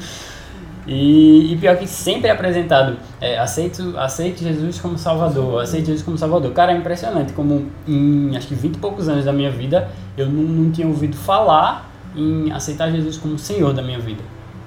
E, 0.88 1.54
e 1.54 1.58
pior 1.58 1.78
que 1.78 1.86
sempre 1.86 2.30
é 2.30 2.32
apresentado, 2.32 2.98
é, 3.22 3.38
aceito, 3.38 3.96
aceite 3.96 4.44
Jesus 4.44 4.80
como 4.80 4.98
Salvador, 4.98 5.62
aceite 5.62 5.88
Jesus 5.88 6.02
como 6.02 6.18
Salvador. 6.18 6.52
Cara, 6.52 6.72
é 6.72 6.78
impressionante 6.78 7.34
como 7.34 7.70
em 7.88 8.36
acho 8.36 8.48
que 8.48 8.56
20 8.56 8.76
e 8.76 8.80
poucos 8.80 9.08
anos 9.08 9.26
da 9.26 9.32
minha 9.32 9.52
vida 9.52 9.90
eu 10.18 10.26
não, 10.28 10.42
não 10.42 10.72
tinha 10.72 10.88
ouvido 10.88 11.16
falar 11.16 11.89
em 12.16 12.52
aceitar 12.52 12.92
Jesus 12.92 13.18
como 13.18 13.38
Senhor 13.38 13.74
da 13.74 13.82
minha 13.82 14.00
vida. 14.00 14.24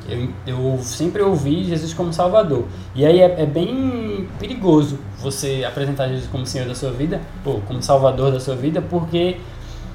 Eu, 0.09 0.29
eu 0.47 0.79
sempre 0.83 1.23
ouvi 1.23 1.65
Jesus 1.65 1.95
como 1.95 2.13
Salvador. 2.13 2.65
E 2.95 3.07
aí 3.07 3.21
é, 3.21 3.43
é 3.43 3.47
bem 3.47 4.29
perigoso 4.39 4.99
você 5.19 5.65
apresentar 5.65 6.09
Jesus 6.09 6.29
como 6.29 6.45
Senhor 6.45 6.67
da 6.67 6.75
sua 6.75 6.91
vida, 6.91 7.21
ou 7.45 7.61
como 7.61 7.83
Salvador 7.83 8.33
da 8.33 8.41
sua 8.41 8.57
vida, 8.57 8.83
porque 8.83 9.37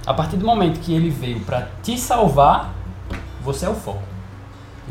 a 0.05 0.13
partir 0.13 0.37
do 0.37 0.45
momento 0.45 0.79
que 0.79 0.93
ele 0.93 1.09
veio 1.09 1.41
para 1.41 1.67
te 1.83 1.97
salvar, 1.97 2.73
você 3.41 3.65
é 3.65 3.69
o 3.69 3.75
foco. 3.75 4.03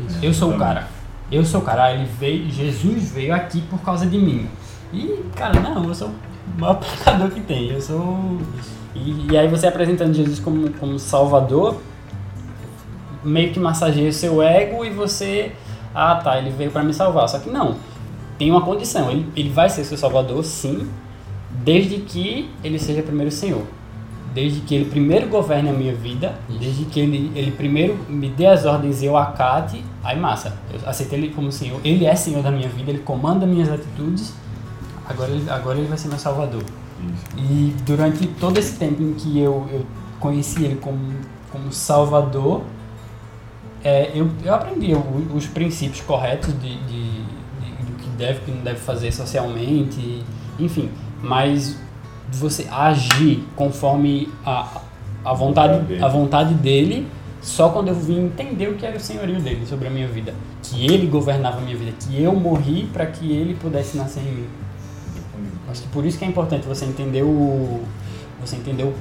Isso. 0.07 0.19
Eu 0.21 0.33
sou 0.33 0.51
o 0.51 0.57
cara. 0.57 0.87
Eu 1.31 1.43
sou 1.43 1.61
o 1.61 1.63
cara. 1.63 1.85
Ah, 1.85 1.93
Ele 1.93 2.05
veio, 2.05 2.49
Jesus 2.49 3.11
veio 3.11 3.33
aqui 3.33 3.61
por 3.61 3.79
causa 3.81 4.05
de 4.05 4.17
mim. 4.17 4.47
E, 4.93 5.23
cara, 5.35 5.59
não, 5.59 5.83
eu 5.83 5.95
sou 5.95 6.09
o 6.09 6.59
maior 6.59 6.75
pecador 6.79 7.29
que 7.31 7.41
tem. 7.41 7.71
Eu 7.71 7.81
sou. 7.81 8.37
E, 8.95 9.31
e 9.31 9.37
aí 9.37 9.47
você 9.47 9.67
apresentando 9.67 10.13
Jesus 10.13 10.39
como, 10.39 10.69
como 10.73 10.97
Salvador, 10.97 11.77
meio 13.27 13.51
que 13.51 13.59
massageia 13.59 14.09
o 14.09 14.13
seu 14.13 14.41
ego 14.41 14.85
e 14.85 14.89
você. 14.89 15.51
Ah, 15.93 16.15
tá, 16.15 16.37
ele 16.37 16.49
veio 16.51 16.71
para 16.71 16.83
me 16.83 16.93
salvar. 16.93 17.27
Só 17.27 17.39
que 17.39 17.49
não. 17.49 17.75
Tem 18.37 18.51
uma 18.51 18.61
condição. 18.61 19.09
Ele, 19.09 19.25
ele 19.35 19.49
vai 19.49 19.69
ser 19.69 19.83
seu 19.83 19.97
Salvador, 19.97 20.43
sim, 20.43 20.87
desde 21.63 21.97
que 21.97 22.49
ele 22.63 22.77
seja 22.79 23.01
primeiro 23.01 23.31
Senhor. 23.31 23.65
desde 24.37 24.59
que 24.61 24.75
ele 24.75 24.85
primeiro 24.85 25.27
governe 25.27 25.69
a 25.69 25.73
minha 25.73 25.95
vida, 25.95 26.35
desde 26.59 26.85
que 26.85 26.99
ele, 26.99 27.31
ele 27.33 27.49
primeiro 27.49 27.97
me 28.07 28.29
dê 28.29 28.45
as 28.45 28.65
ordens 28.65 29.01
e 29.01 29.07
eu 29.07 29.17
acate, 29.17 29.83
aí 30.03 30.15
massa. 30.19 30.55
Eu 30.71 30.87
aceitei 30.87 31.17
ele 31.17 31.29
como 31.29 31.51
Senhor. 31.51 31.81
Ele 31.83 32.05
é 32.05 32.13
Senhor 32.15 32.43
da 32.43 32.51
minha 32.51 32.69
vida, 32.69 32.91
ele 32.91 32.99
comanda 32.99 33.47
minhas 33.47 33.67
atitudes, 33.67 34.35
agora 35.09 35.31
ele, 35.31 35.49
agora 35.49 35.79
ele 35.79 35.87
vai 35.87 35.97
ser 35.97 36.09
meu 36.09 36.19
Salvador. 36.19 36.61
Isso. 36.61 37.25
E 37.35 37.73
durante 37.83 38.27
todo 38.27 38.59
esse 38.59 38.77
tempo 38.77 39.01
em 39.01 39.15
que 39.15 39.39
eu, 39.39 39.67
eu 39.71 39.83
conheci 40.19 40.63
ele 40.63 40.75
como, 40.75 40.99
como 41.51 41.71
Salvador, 41.71 42.61
é, 43.87 44.11
eu, 44.13 44.29
eu 44.43 44.53
aprendi 44.53 44.91
os 45.33 45.45
princípios 45.47 46.01
corretos 46.01 46.53
de, 46.59 46.75
de, 46.87 47.03
de- 47.21 47.83
do 47.85 47.93
que 47.97 48.09
deve 48.17 48.39
e 48.39 48.41
que 48.45 48.51
não 48.51 48.61
deve 48.61 48.79
fazer 48.79 49.13
socialmente, 49.13 50.23
enfim. 50.59 50.89
Mas 51.23 51.77
você 52.29 52.67
agir 52.69 53.43
conforme 53.55 54.27
a, 54.45 54.81
a, 55.23 55.33
vontade, 55.33 56.03
a 56.03 56.07
vontade 56.09 56.53
dele, 56.53 57.07
só 57.41 57.69
quando 57.69 57.87
eu 57.87 57.95
vim 57.95 58.25
entender 58.25 58.67
o 58.67 58.73
que 58.75 58.85
era 58.85 58.97
o 58.97 58.99
senhorio 58.99 59.39
dele 59.39 59.65
sobre 59.65 59.87
a 59.87 59.89
minha 59.89 60.07
vida. 60.07 60.33
Que 60.61 60.85
ele 60.85 61.07
governava 61.07 61.59
a 61.59 61.61
minha 61.61 61.77
vida, 61.77 61.93
que 61.97 62.21
eu 62.21 62.35
morri 62.35 62.89
para 62.91 63.05
que 63.05 63.31
ele 63.31 63.55
pudesse 63.55 63.95
nascer 63.95 64.19
em 64.19 64.33
mim. 64.33 64.47
Acho 65.71 65.83
que 65.83 65.87
por 65.89 66.05
isso 66.05 66.17
que 66.19 66.25
é 66.25 66.27
importante 66.27 66.67
você 66.67 66.83
entender 66.83 67.23
o 67.23 67.83
você 68.41 68.57
entender 68.57 68.83
o, 68.83 68.93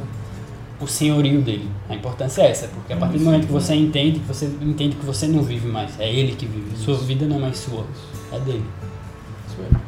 o 0.81 0.87
senhorio 0.87 1.41
dele. 1.41 1.69
A 1.89 1.95
importância 1.95 2.43
é 2.43 2.51
essa, 2.51 2.69
porque 2.69 2.93
a 2.93 2.97
partir 2.97 3.19
do 3.19 3.25
momento 3.25 3.47
que 3.47 3.53
você 3.53 3.75
entende, 3.75 4.21
que 4.21 4.27
você 4.27 4.47
entende 4.61 4.97
que 4.97 5.07
você 5.07 5.27
não 5.27 5.43
vive 5.43 5.69
mais, 5.69 5.99
é 5.99 6.11
ele 6.11 6.35
que 6.37 6.47
vive. 6.47 6.77
Sua 6.77 6.97
vida 6.97 7.27
não 7.27 7.37
é 7.37 7.41
mais 7.41 7.59
sua, 7.59 7.85
é 8.33 8.39
dele. 8.41 8.65
Isso 9.49 9.57
mesmo. 9.61 9.81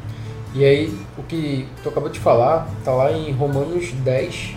E 0.55 0.65
aí, 0.65 0.93
o 1.17 1.23
que 1.23 1.67
tu 1.83 1.89
acabou 1.89 2.09
de 2.09 2.19
falar, 2.19 2.67
tá 2.83 2.91
lá 2.91 3.11
em 3.11 3.31
Romanos 3.31 3.91
10, 3.91 4.55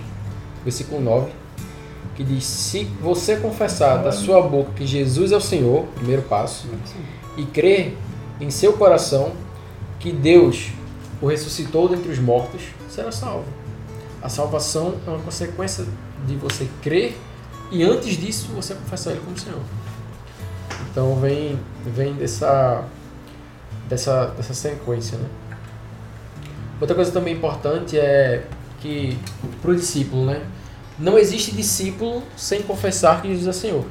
versículo 0.64 1.02
9, 1.02 1.30
que 2.14 2.24
diz: 2.24 2.44
Se 2.44 2.84
você 3.00 3.36
confessar 3.36 4.02
da 4.02 4.10
sua 4.10 4.40
boca 4.40 4.70
que 4.74 4.86
Jesus 4.86 5.32
é 5.32 5.36
o 5.36 5.40
Senhor, 5.40 5.84
primeiro 5.96 6.22
passo, 6.22 6.66
e 7.36 7.44
crer 7.44 7.96
em 8.40 8.50
seu 8.50 8.72
coração 8.72 9.32
que 10.00 10.10
Deus 10.10 10.70
o 11.20 11.26
ressuscitou 11.26 11.88
dentre 11.88 12.10
os 12.10 12.18
mortos, 12.18 12.62
será 12.88 13.12
salvo. 13.12 13.44
A 14.22 14.28
salvação 14.28 14.94
é 15.06 15.10
uma 15.10 15.18
consequência 15.18 15.84
de 16.26 16.36
você 16.36 16.68
crer 16.80 17.18
e 17.72 17.82
antes 17.82 18.16
disso 18.16 18.48
você 18.54 18.74
confessar 18.74 19.10
Ele 19.10 19.20
como 19.20 19.36
Senhor. 19.36 19.60
Então 20.90 21.16
vem, 21.16 21.58
vem 21.84 22.14
dessa, 22.14 22.84
dessa, 23.88 24.26
dessa 24.26 24.54
sequência. 24.54 25.18
Né? 25.18 25.28
Outra 26.80 26.94
coisa 26.94 27.10
também 27.10 27.34
importante 27.34 27.98
é 27.98 28.46
que 28.80 29.18
para 29.60 29.72
o 29.72 29.74
discípulo, 29.74 30.26
né? 30.26 30.46
não 30.98 31.18
existe 31.18 31.50
discípulo 31.50 32.22
sem 32.36 32.62
confessar 32.62 33.22
que 33.22 33.28
Jesus 33.28 33.48
é 33.48 33.52
Senhor. 33.52 33.84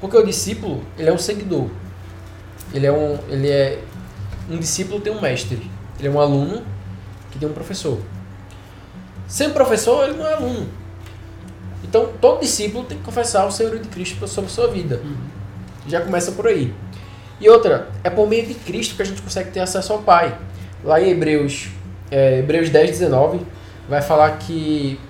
Porque 0.00 0.16
o 0.16 0.26
discípulo 0.26 0.82
ele 0.98 1.08
é 1.08 1.12
um 1.12 1.18
seguidor. 1.18 1.70
Ele 2.74 2.86
é 2.86 2.92
um, 2.92 3.18
ele 3.28 3.48
é 3.48 3.82
um 4.50 4.58
discípulo 4.58 5.00
tem 5.00 5.12
um 5.12 5.20
mestre. 5.20 5.70
Ele 5.98 6.08
é 6.08 6.10
um 6.10 6.20
aluno 6.20 6.62
que 7.30 7.38
tem 7.38 7.48
um 7.48 7.52
professor. 7.52 7.98
Sem 9.32 9.48
professor, 9.48 10.06
ele 10.06 10.18
não 10.18 10.26
é 10.26 10.34
aluno. 10.34 10.68
Então, 11.82 12.10
todo 12.20 12.40
discípulo 12.40 12.84
tem 12.84 12.98
que 12.98 13.02
confessar 13.02 13.46
o 13.46 13.50
Senhor 13.50 13.78
de 13.78 13.88
Cristo 13.88 14.28
sobre 14.28 14.50
a 14.50 14.52
sua 14.52 14.68
vida. 14.68 15.00
Já 15.88 16.02
começa 16.02 16.32
por 16.32 16.46
aí. 16.46 16.74
E 17.40 17.48
outra, 17.48 17.88
é 18.04 18.10
por 18.10 18.28
meio 18.28 18.46
de 18.46 18.52
Cristo 18.52 18.94
que 18.94 19.00
a 19.00 19.06
gente 19.06 19.22
consegue 19.22 19.50
ter 19.50 19.60
acesso 19.60 19.94
ao 19.94 20.00
Pai. 20.00 20.38
Lá 20.84 21.00
em 21.00 21.08
Hebreus, 21.08 21.70
é, 22.10 22.40
Hebreus 22.40 22.68
10, 22.68 22.90
19, 22.90 23.40
vai 23.88 24.02
falar 24.02 24.32
que 24.36 25.00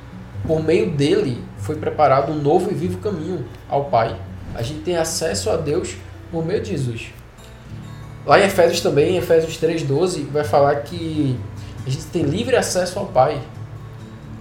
por 0.47 0.63
meio 0.63 0.93
dele 0.93 1.43
foi 1.59 1.75
preparado 1.75 2.31
um 2.31 2.37
novo 2.37 2.71
e 2.71 2.75
vivo 2.75 2.99
caminho 2.99 3.45
ao 3.69 3.87
Pai. 3.87 4.17
A 4.55 4.63
gente 4.63 4.83
tem 4.83 4.97
acesso 4.97 5.51
a 5.51 5.57
Deus 5.57 5.97
por 6.31 6.47
meio 6.47 6.63
de 6.63 6.71
Jesus. 6.71 7.09
Lá 8.25 8.39
em 8.39 8.45
Efésios 8.45 8.81
também, 8.81 9.17
em 9.17 9.19
Efésios 9.19 9.59
3,12, 9.59 10.29
vai 10.31 10.45
falar 10.45 10.77
que 10.77 11.37
a 11.85 11.91
gente 11.91 12.05
tem 12.05 12.23
livre 12.23 12.55
acesso 12.55 13.01
ao 13.01 13.07
Pai 13.07 13.43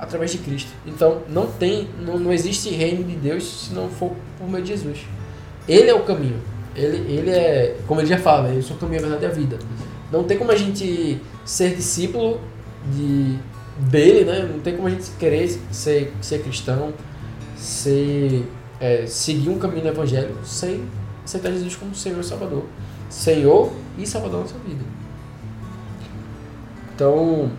através 0.01 0.31
de 0.31 0.39
Cristo. 0.39 0.71
Então 0.83 1.21
não 1.29 1.45
tem, 1.45 1.87
não, 2.03 2.17
não 2.17 2.33
existe 2.33 2.71
reino 2.71 3.03
de 3.03 3.15
Deus 3.15 3.67
se 3.67 3.73
não 3.73 3.87
for 3.87 4.11
por 4.39 4.49
meio 4.49 4.63
de 4.63 4.71
Jesus. 4.71 5.05
Ele 5.69 5.89
é 5.91 5.93
o 5.93 6.03
caminho. 6.03 6.41
Ele, 6.75 6.97
ele 7.13 7.29
é, 7.29 7.77
como 7.87 8.01
ele 8.01 8.07
já 8.07 8.17
fala, 8.17 8.49
eu 8.49 8.63
sou 8.63 8.75
o 8.75 8.79
caminho, 8.79 8.99
a 8.99 9.07
verdade 9.07 9.25
e 9.25 9.27
a 9.27 9.31
vida. 9.31 9.59
Não 10.11 10.23
tem 10.23 10.37
como 10.39 10.51
a 10.51 10.55
gente 10.55 11.21
ser 11.45 11.75
discípulo 11.75 12.41
de 12.91 13.37
dele, 13.77 14.25
né? 14.25 14.49
Não 14.51 14.59
tem 14.59 14.75
como 14.75 14.87
a 14.87 14.91
gente 14.91 15.11
querer 15.19 15.47
ser, 15.71 16.11
ser 16.19 16.41
cristão, 16.41 16.93
ser, 17.55 18.43
é, 18.79 19.05
seguir 19.05 19.49
um 19.49 19.59
caminho 19.59 19.83
do 19.83 19.87
evangelho 19.89 20.35
sem 20.43 20.83
aceitar 21.23 21.51
Jesus 21.51 21.75
como 21.75 21.93
Senhor 21.93 22.19
e 22.19 22.23
Salvador. 22.23 22.65
Senhor 23.07 23.71
e 23.97 24.07
Salvador 24.07 24.45
da 24.45 24.51
nossa 24.51 24.59
vida. 24.67 24.83
Então, 26.95 27.51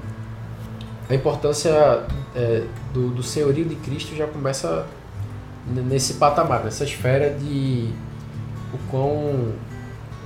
a 1.08 1.14
importância 1.14 2.04
é, 2.34 2.64
do, 2.92 3.10
do 3.10 3.22
senhorio 3.22 3.64
de 3.64 3.74
Cristo 3.76 4.14
já 4.14 4.26
começa 4.26 4.86
nesse 5.66 6.14
patamar, 6.14 6.64
nessa 6.64 6.84
esfera 6.84 7.30
de 7.30 7.92
o 8.72 8.78
quão, 8.90 9.52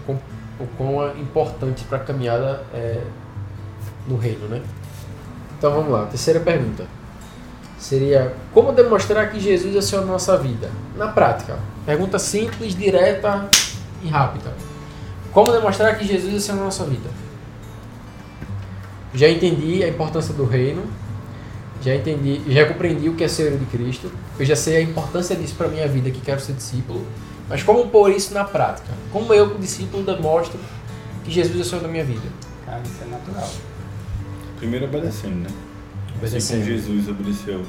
o 0.08 0.16
o 0.58 0.66
quão 0.76 1.06
é 1.06 1.12
importante 1.20 1.84
para 1.84 1.98
a 1.98 2.00
caminhada 2.00 2.62
é, 2.72 3.00
no 4.06 4.16
reino, 4.16 4.46
né? 4.48 4.62
Então 5.58 5.72
vamos 5.72 5.90
lá, 5.90 6.06
terceira 6.06 6.40
pergunta. 6.40 6.84
Seria 7.78 8.34
como 8.52 8.72
demonstrar 8.72 9.30
que 9.30 9.38
Jesus 9.38 9.76
é 9.76 9.80
Senhor 9.80 10.02
da 10.02 10.12
nossa 10.12 10.36
vida? 10.38 10.70
Na 10.96 11.08
prática. 11.08 11.58
Pergunta 11.84 12.18
simples, 12.18 12.74
direta 12.74 13.48
e 14.02 14.08
rápida. 14.08 14.52
Como 15.30 15.52
demonstrar 15.52 15.98
que 15.98 16.06
Jesus 16.06 16.34
é 16.34 16.40
Senhor 16.40 16.58
da 16.58 16.64
nossa 16.64 16.84
vida? 16.84 17.08
Já 19.16 19.28
entendi 19.30 19.82
a 19.82 19.88
importância 19.88 20.34
do 20.34 20.44
reino, 20.44 20.82
já 21.82 21.94
entendi, 21.94 22.42
já 22.48 22.66
compreendi 22.66 23.08
o 23.08 23.14
que 23.14 23.24
é 23.24 23.28
ser 23.28 23.56
de 23.56 23.64
Cristo, 23.64 24.12
eu 24.38 24.44
já 24.44 24.54
sei 24.54 24.76
a 24.76 24.82
importância 24.82 25.34
disso 25.34 25.54
para 25.56 25.68
minha 25.68 25.88
vida 25.88 26.10
que 26.10 26.20
quero 26.20 26.38
ser 26.38 26.52
discípulo, 26.52 27.04
mas 27.48 27.62
como 27.62 27.88
pôr 27.88 28.10
isso 28.10 28.34
na 28.34 28.44
prática? 28.44 28.88
Como 29.10 29.32
eu, 29.32 29.48
como 29.48 29.60
discípulo, 29.60 30.02
demonstro 30.04 30.60
que 31.24 31.30
Jesus 31.30 31.56
é 31.56 31.60
o 31.62 31.64
Senhor 31.64 31.80
da 31.80 31.88
minha 31.88 32.04
vida? 32.04 32.28
Cara, 32.66 32.82
isso 32.84 33.02
é 33.02 33.06
natural. 33.06 33.50
Primeiro 34.58 34.84
obedecendo, 34.84 35.36
né? 35.36 35.48
Assim 35.48 36.18
Obedecendo. 36.18 36.60
como 36.60 36.72
Jesus 36.72 37.08
obedeceu 37.08 37.62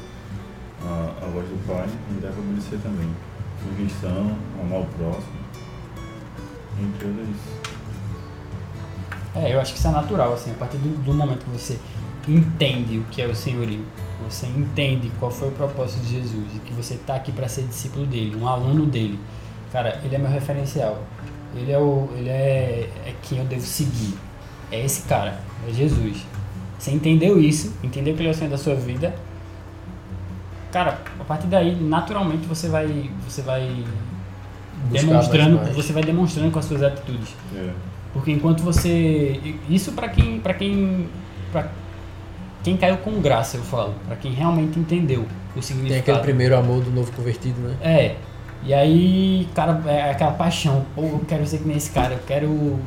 a, 0.84 1.25
a 1.25 1.27
voz 1.27 1.48
do 1.48 1.66
Pai, 1.66 1.88
gente 1.88 2.22
deve 2.22 2.39
obedecer 2.39 2.80
também. 2.84 3.10
Submissão, 3.63 4.38
amar 4.62 4.82
o 4.82 4.86
próximo. 4.86 5.38
Entre 6.82 7.08
outras. 7.08 7.67
É, 9.44 9.53
eu 9.53 9.60
acho 9.60 9.74
que 9.74 9.79
isso 9.79 9.88
é 9.88 9.91
natural, 9.91 10.34
assim, 10.34 10.51
a 10.51 10.56
partir 10.56 10.77
do, 10.77 11.03
do 11.03 11.13
momento 11.13 11.46
que 11.46 11.51
você 11.51 11.77
entende 12.27 12.98
o 12.98 13.03
que 13.06 13.22
é 13.22 13.27
o 13.27 13.36
senhorio, 13.36 13.86
você 14.27 14.46
entende 14.48 15.12
qual 15.20 15.32
foi 15.32 15.50
o 15.50 15.51
propósito 15.51 16.01
de 16.01 16.13
Jesus 16.13 16.56
e 16.56 16.60
que 16.60 16.74
você 16.74 16.96
está 16.96 17.15
aqui 17.15 17.32
para 17.32 17.48
ser 17.48 17.63
discípulo 17.63 18.06
dele, 18.06 18.36
um 18.36 18.48
aluno 18.48 18.86
dele. 18.86 19.20
Cara, 19.72 20.00
ele 20.03 20.15
é 20.15 20.17
meu 20.17 20.29
referencial. 20.29 21.01
Ele 21.56 21.72
é 21.72 21.77
o, 21.77 22.10
ele 22.15 22.29
é, 22.29 22.89
é 23.06 23.13
quem 23.22 23.39
eu 23.39 23.46
devo 23.46 23.62
seguir. 23.62 24.17
É 24.72 24.84
esse 24.84 25.03
cara, 25.03 25.39
é 25.67 25.72
Jesus. 25.72 26.25
Você 26.77 26.91
entendeu 26.91 27.39
isso, 27.39 27.74
entendeu 27.84 28.13
que 28.13 28.22
ele 28.22 28.29
é 28.29 28.32
o 28.32 28.36
Senhor 28.36 28.50
da 28.50 28.58
sua 28.58 28.75
vida. 28.75 29.15
Cara, 30.72 31.00
a 31.20 31.24
partir 31.24 31.48
daí, 31.48 31.75
naturalmente 31.75 32.46
você 32.46 32.67
vai, 32.67 33.10
você 33.27 33.41
vai 33.41 33.84
Buscar 34.89 35.08
demonstrando, 35.08 35.56
mais, 35.56 35.67
mais. 35.67 35.75
você 35.75 35.94
vai 35.94 36.03
demonstrando 36.03 36.51
com 36.51 36.60
as 36.60 36.65
suas 36.65 36.84
atitudes. 36.84 37.34
É. 37.56 37.72
Porque 38.14 38.32
enquanto 38.32 38.62
você. 38.62 39.40
Isso 39.70 39.92
para 39.92 40.10
quem. 40.10 40.40
para 40.40 40.54
quem. 40.54 41.08
Pra 41.52 41.68
quem 42.64 42.76
caiu 42.76 42.98
com 42.98 43.22
graça, 43.22 43.58
eu 43.58 43.64
falo. 43.64 43.94
Para 44.08 44.16
quem 44.18 44.34
realmente 44.34 44.78
entendeu 44.80 45.22
o 45.22 45.54
Tem 45.54 45.62
significado. 45.62 46.00
aquele 46.00 46.20
primeiro 46.20 46.58
amor 46.58 46.84
do 46.84 46.92
novo 46.92 47.12
convertido, 47.14 47.60
né? 47.62 47.76
É. 47.82 48.16
E 48.64 48.74
aí, 48.74 49.48
cara, 49.54 49.82
é 49.86 50.12
aquela 50.12 50.32
paixão. 50.32 50.86
Pô, 50.96 51.04
eu 51.04 51.22
quero 51.28 51.46
ser 51.46 51.60
que 51.60 51.68
nem 51.68 51.78
esse 51.78 51.92
cara. 51.92 52.14
Eu 52.16 52.20
quero. 52.28 52.80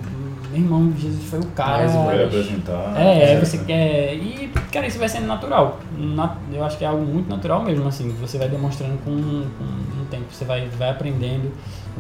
Meu 0.51 0.61
irmão, 0.63 0.93
Jesus 0.99 1.25
foi 1.25 1.39
o 1.39 1.47
cara. 1.47 1.79
Mais 1.85 1.95
um 1.95 2.05
Vai 2.07 2.17
Mas- 2.17 2.27
apresentar. 2.27 2.95
É, 3.01 3.35
né? 3.35 3.41
você 3.45 3.59
quer. 3.59 4.15
E, 4.15 4.51
cara, 4.73 4.87
isso 4.87 4.99
vai 4.99 5.09
sendo 5.09 5.27
natural. 5.27 5.79
Na- 5.97 6.37
Eu 6.53 6.65
acho 6.65 6.77
que 6.77 6.85
é 6.85 6.89
algo 6.89 7.05
muito 7.05 7.29
natural 7.29 7.63
mesmo, 7.63 7.87
assim. 7.87 8.09
Você 8.21 8.37
vai 8.37 8.49
demonstrando 8.49 8.99
com, 9.05 9.11
com 9.13 9.65
o 10.03 10.05
tempo. 10.11 10.25
Você 10.31 10.45
vai, 10.45 10.69
vai 10.71 10.91
aprendendo, 10.91 11.53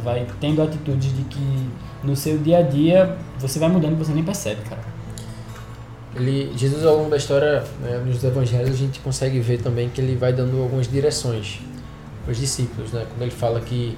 vai 0.02 0.26
tendo 0.40 0.62
atitudes 0.62 1.14
de 1.16 1.22
que 1.24 1.68
no 2.02 2.16
seu 2.16 2.38
dia 2.38 2.58
a 2.58 2.62
dia 2.62 3.16
você 3.38 3.58
vai 3.60 3.68
mudando 3.68 3.92
e 3.92 3.96
você 3.96 4.12
nem 4.12 4.24
percebe, 4.24 4.62
cara. 4.68 4.82
Ele, 6.16 6.52
Jesus, 6.56 6.84
ao 6.84 6.96
longo 6.96 7.10
da 7.10 7.16
história, 7.16 7.62
né, 7.80 8.02
nos 8.04 8.22
evangelhos, 8.24 8.70
a 8.70 8.76
gente 8.76 8.98
consegue 8.98 9.38
ver 9.38 9.58
também 9.62 9.88
que 9.88 10.00
ele 10.00 10.16
vai 10.16 10.32
dando 10.32 10.60
algumas 10.60 10.90
direções 10.90 11.60
para 12.24 12.32
os 12.32 12.38
discípulos, 12.38 12.90
né? 12.92 13.06
Quando 13.08 13.22
ele 13.22 13.30
fala 13.30 13.60
que 13.60 13.96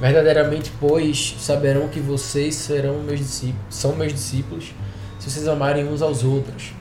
verdadeiramente, 0.00 0.72
pois, 0.80 1.36
saberão 1.38 1.88
que 1.88 2.00
vocês 2.00 2.54
serão 2.54 3.00
meus 3.00 3.20
discípulos, 3.20 3.64
são 3.70 3.94
meus 3.94 4.12
discípulos, 4.12 4.74
se 5.18 5.30
vocês 5.30 5.48
amarem 5.48 5.88
uns 5.88 6.02
aos 6.02 6.24
outros. 6.24 6.72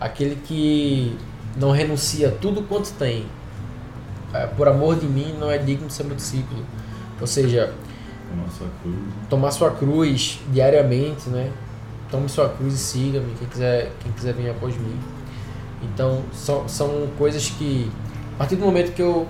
Aquele 0.00 0.36
que 0.36 1.16
não 1.56 1.70
renuncia 1.70 2.28
a 2.28 2.30
tudo 2.30 2.62
quanto 2.62 2.92
tem 2.92 3.26
é, 4.32 4.46
por 4.46 4.68
amor 4.68 4.96
de 4.96 5.06
mim, 5.06 5.34
não 5.38 5.50
é 5.50 5.58
digno 5.58 5.86
de 5.86 5.92
ser 5.92 6.04
meu 6.04 6.14
discípulo. 6.14 6.64
Ou 7.20 7.26
seja, 7.26 7.72
Tomar 8.28 8.50
sua 8.50 8.68
cruz. 8.82 8.96
tomar 9.30 9.50
sua 9.50 9.70
cruz 9.70 10.40
diariamente, 10.52 11.30
né? 11.30 11.50
Tome 12.10 12.28
sua 12.28 12.48
cruz 12.48 12.74
e 12.74 12.78
siga-me, 12.78 13.34
quem 13.38 13.48
quiser, 13.48 13.92
quem 14.00 14.12
quiser 14.12 14.34
vir 14.34 14.50
após 14.50 14.76
mim. 14.76 14.98
Então, 15.82 16.22
são, 16.32 16.68
são 16.68 17.08
coisas 17.16 17.48
que, 17.50 17.90
a 18.34 18.38
partir 18.38 18.56
do 18.56 18.64
momento 18.64 18.92
que 18.92 19.02
eu 19.02 19.26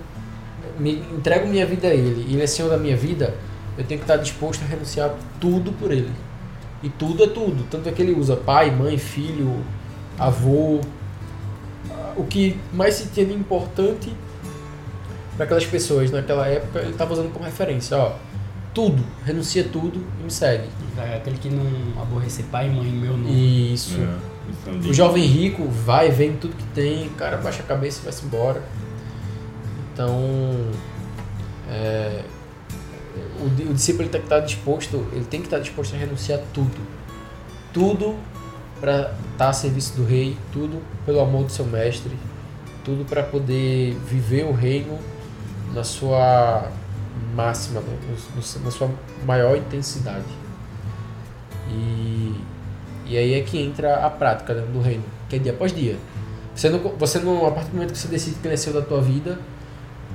me 0.78 1.02
entrego 1.12 1.46
minha 1.46 1.66
vida 1.66 1.88
a 1.88 1.94
Ele 1.94 2.26
e 2.28 2.34
Ele 2.34 2.42
é 2.42 2.46
Senhor 2.46 2.68
da 2.68 2.78
minha 2.78 2.96
vida, 2.96 3.34
eu 3.76 3.84
tenho 3.84 4.00
que 4.00 4.04
estar 4.04 4.16
disposto 4.16 4.62
a 4.62 4.66
renunciar 4.66 5.14
tudo 5.40 5.72
por 5.72 5.90
Ele. 5.90 6.10
E 6.82 6.88
tudo 6.88 7.24
é 7.24 7.28
tudo. 7.28 7.64
Tanto 7.70 7.88
é 7.88 7.92
que 7.92 8.00
Ele 8.02 8.12
usa 8.12 8.36
pai, 8.36 8.70
mãe, 8.70 8.96
filho, 8.98 9.62
avô. 10.18 10.80
O 12.16 12.24
que 12.24 12.58
mais 12.72 12.94
se 12.94 13.08
tinha 13.08 13.26
de 13.26 13.34
importante 13.34 14.12
para 15.36 15.44
aquelas 15.44 15.64
pessoas 15.64 16.10
naquela 16.10 16.46
época, 16.48 16.80
Ele 16.80 16.90
estava 16.90 17.12
usando 17.12 17.32
como 17.32 17.44
referência. 17.44 17.96
Ó, 17.96 18.12
tudo, 18.74 19.02
renuncia 19.24 19.64
tudo 19.64 20.04
e 20.20 20.24
me 20.24 20.30
segue. 20.30 20.68
Aquele 21.16 21.38
que 21.38 21.48
não 21.48 22.02
aborrecer 22.02 22.44
pai 22.46 22.66
e 22.66 22.70
mãe, 22.70 22.86
meu 22.86 23.16
nome. 23.16 23.72
Isso. 23.72 23.96
É, 24.00 24.72
isso 24.72 24.86
é 24.86 24.90
O 24.90 24.92
jovem 24.92 25.24
rico 25.24 25.64
vai, 25.68 26.10
vem 26.10 26.36
tudo 26.36 26.54
que 26.56 26.64
tem, 26.74 27.06
o 27.06 27.10
cara 27.10 27.36
baixa 27.36 27.62
a 27.62 27.66
cabeça 27.66 28.00
e 28.00 28.04
vai-se 28.04 28.24
embora. 28.24 28.62
Então, 29.98 30.14
é, 31.68 32.22
o, 33.40 33.46
o 33.68 33.74
discípulo 33.74 34.08
tem 34.08 34.20
que 34.20 34.26
estar 34.26 34.38
disposto, 34.38 35.04
ele 35.10 35.24
tem 35.24 35.40
que 35.40 35.48
estar 35.48 35.58
disposto 35.58 35.92
a 35.96 35.98
renunciar 35.98 36.38
tudo. 36.54 36.78
Tudo 37.72 38.14
para 38.78 39.12
estar 39.32 39.48
a 39.48 39.52
serviço 39.52 39.96
do 39.96 40.04
rei, 40.04 40.36
tudo 40.52 40.80
pelo 41.04 41.18
amor 41.18 41.46
do 41.46 41.50
seu 41.50 41.64
mestre, 41.64 42.16
tudo 42.84 43.04
para 43.06 43.24
poder 43.24 43.94
viver 44.06 44.44
o 44.44 44.52
reino 44.52 44.96
na 45.74 45.82
sua 45.82 46.70
máxima, 47.34 47.80
né? 47.80 47.98
Na 48.62 48.70
sua 48.70 48.88
maior 49.26 49.56
intensidade. 49.56 50.30
E, 51.72 52.40
e 53.04 53.18
aí 53.18 53.34
é 53.34 53.42
que 53.42 53.60
entra 53.60 54.06
a 54.06 54.10
prática 54.10 54.54
né, 54.54 54.64
do 54.72 54.80
reino, 54.80 55.02
que 55.28 55.34
é 55.34 55.38
dia 55.40 55.50
após 55.50 55.74
dia. 55.74 55.96
Você 56.54 56.70
não, 56.70 56.78
você 56.78 57.18
não, 57.18 57.48
a 57.48 57.50
partir 57.50 57.70
do 57.70 57.74
momento 57.74 57.94
que 57.94 57.98
você 57.98 58.06
decide 58.06 58.36
que 58.36 58.70
da 58.72 58.80
tua 58.80 59.00
vida, 59.00 59.40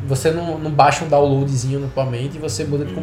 você 0.08 0.32
não, 0.32 0.58
não 0.58 0.72
baixa 0.72 1.04
um 1.06 1.08
downloadzinho 1.08 1.80
na 1.80 1.88
tua 1.88 2.06
mente 2.06 2.38
e 2.38 2.40
você 2.40 2.64
muda 2.64 2.86
de 2.86 2.94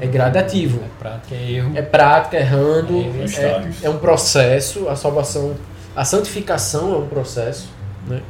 É 0.00 0.06
gradativo. 0.06 0.80
É 0.82 0.98
prática, 0.98 1.34
é 1.34 1.50
erro. 1.50 1.72
É 1.74 1.82
prática, 1.82 2.36
errando, 2.36 2.94
É, 3.36 3.42
é, 3.42 3.72
é 3.82 3.90
um 3.90 3.98
processo, 3.98 4.88
a 4.88 4.96
salvação, 4.96 5.54
a 5.94 6.04
santificação 6.04 6.94
é 6.94 6.98
um 6.98 7.08
processo, 7.08 7.70
né? 8.06 8.22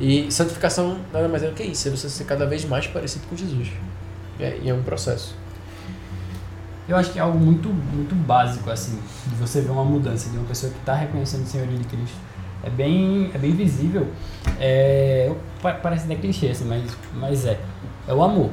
E 0.00 0.30
santificação 0.30 0.98
nada 1.12 1.28
mais 1.28 1.42
é 1.42 1.48
do 1.48 1.54
que 1.54 1.62
isso, 1.64 1.88
é 1.88 1.90
você 1.90 2.08
ser 2.08 2.24
cada 2.24 2.46
vez 2.46 2.64
mais 2.64 2.86
parecido 2.86 3.26
com 3.28 3.36
Jesus. 3.36 3.68
É, 4.38 4.58
e 4.62 4.70
é 4.70 4.74
um 4.74 4.82
processo. 4.82 5.34
Eu 6.88 6.96
acho 6.96 7.10
que 7.10 7.18
é 7.18 7.22
algo 7.22 7.38
muito, 7.38 7.68
muito 7.68 8.14
básico, 8.14 8.70
assim, 8.70 8.98
de 9.26 9.34
você 9.34 9.60
ver 9.60 9.70
uma 9.70 9.84
mudança 9.84 10.30
de 10.30 10.38
uma 10.38 10.46
pessoa 10.46 10.72
que 10.72 10.78
está 10.78 10.94
reconhecendo 10.94 11.42
o 11.42 11.46
senhorio 11.46 11.76
de 11.76 11.84
Cristo. 11.84 12.16
É 12.62 12.70
bem, 12.70 13.30
é 13.34 13.38
bem 13.38 13.52
visível. 13.52 14.06
É, 14.58 15.32
pa- 15.62 15.74
parece 15.74 16.04
até 16.04 16.14
clichê, 16.16 16.48
assim, 16.48 16.64
mas, 16.64 16.82
mas 17.14 17.44
é. 17.46 17.58
É 18.06 18.12
o 18.14 18.22
amor. 18.22 18.50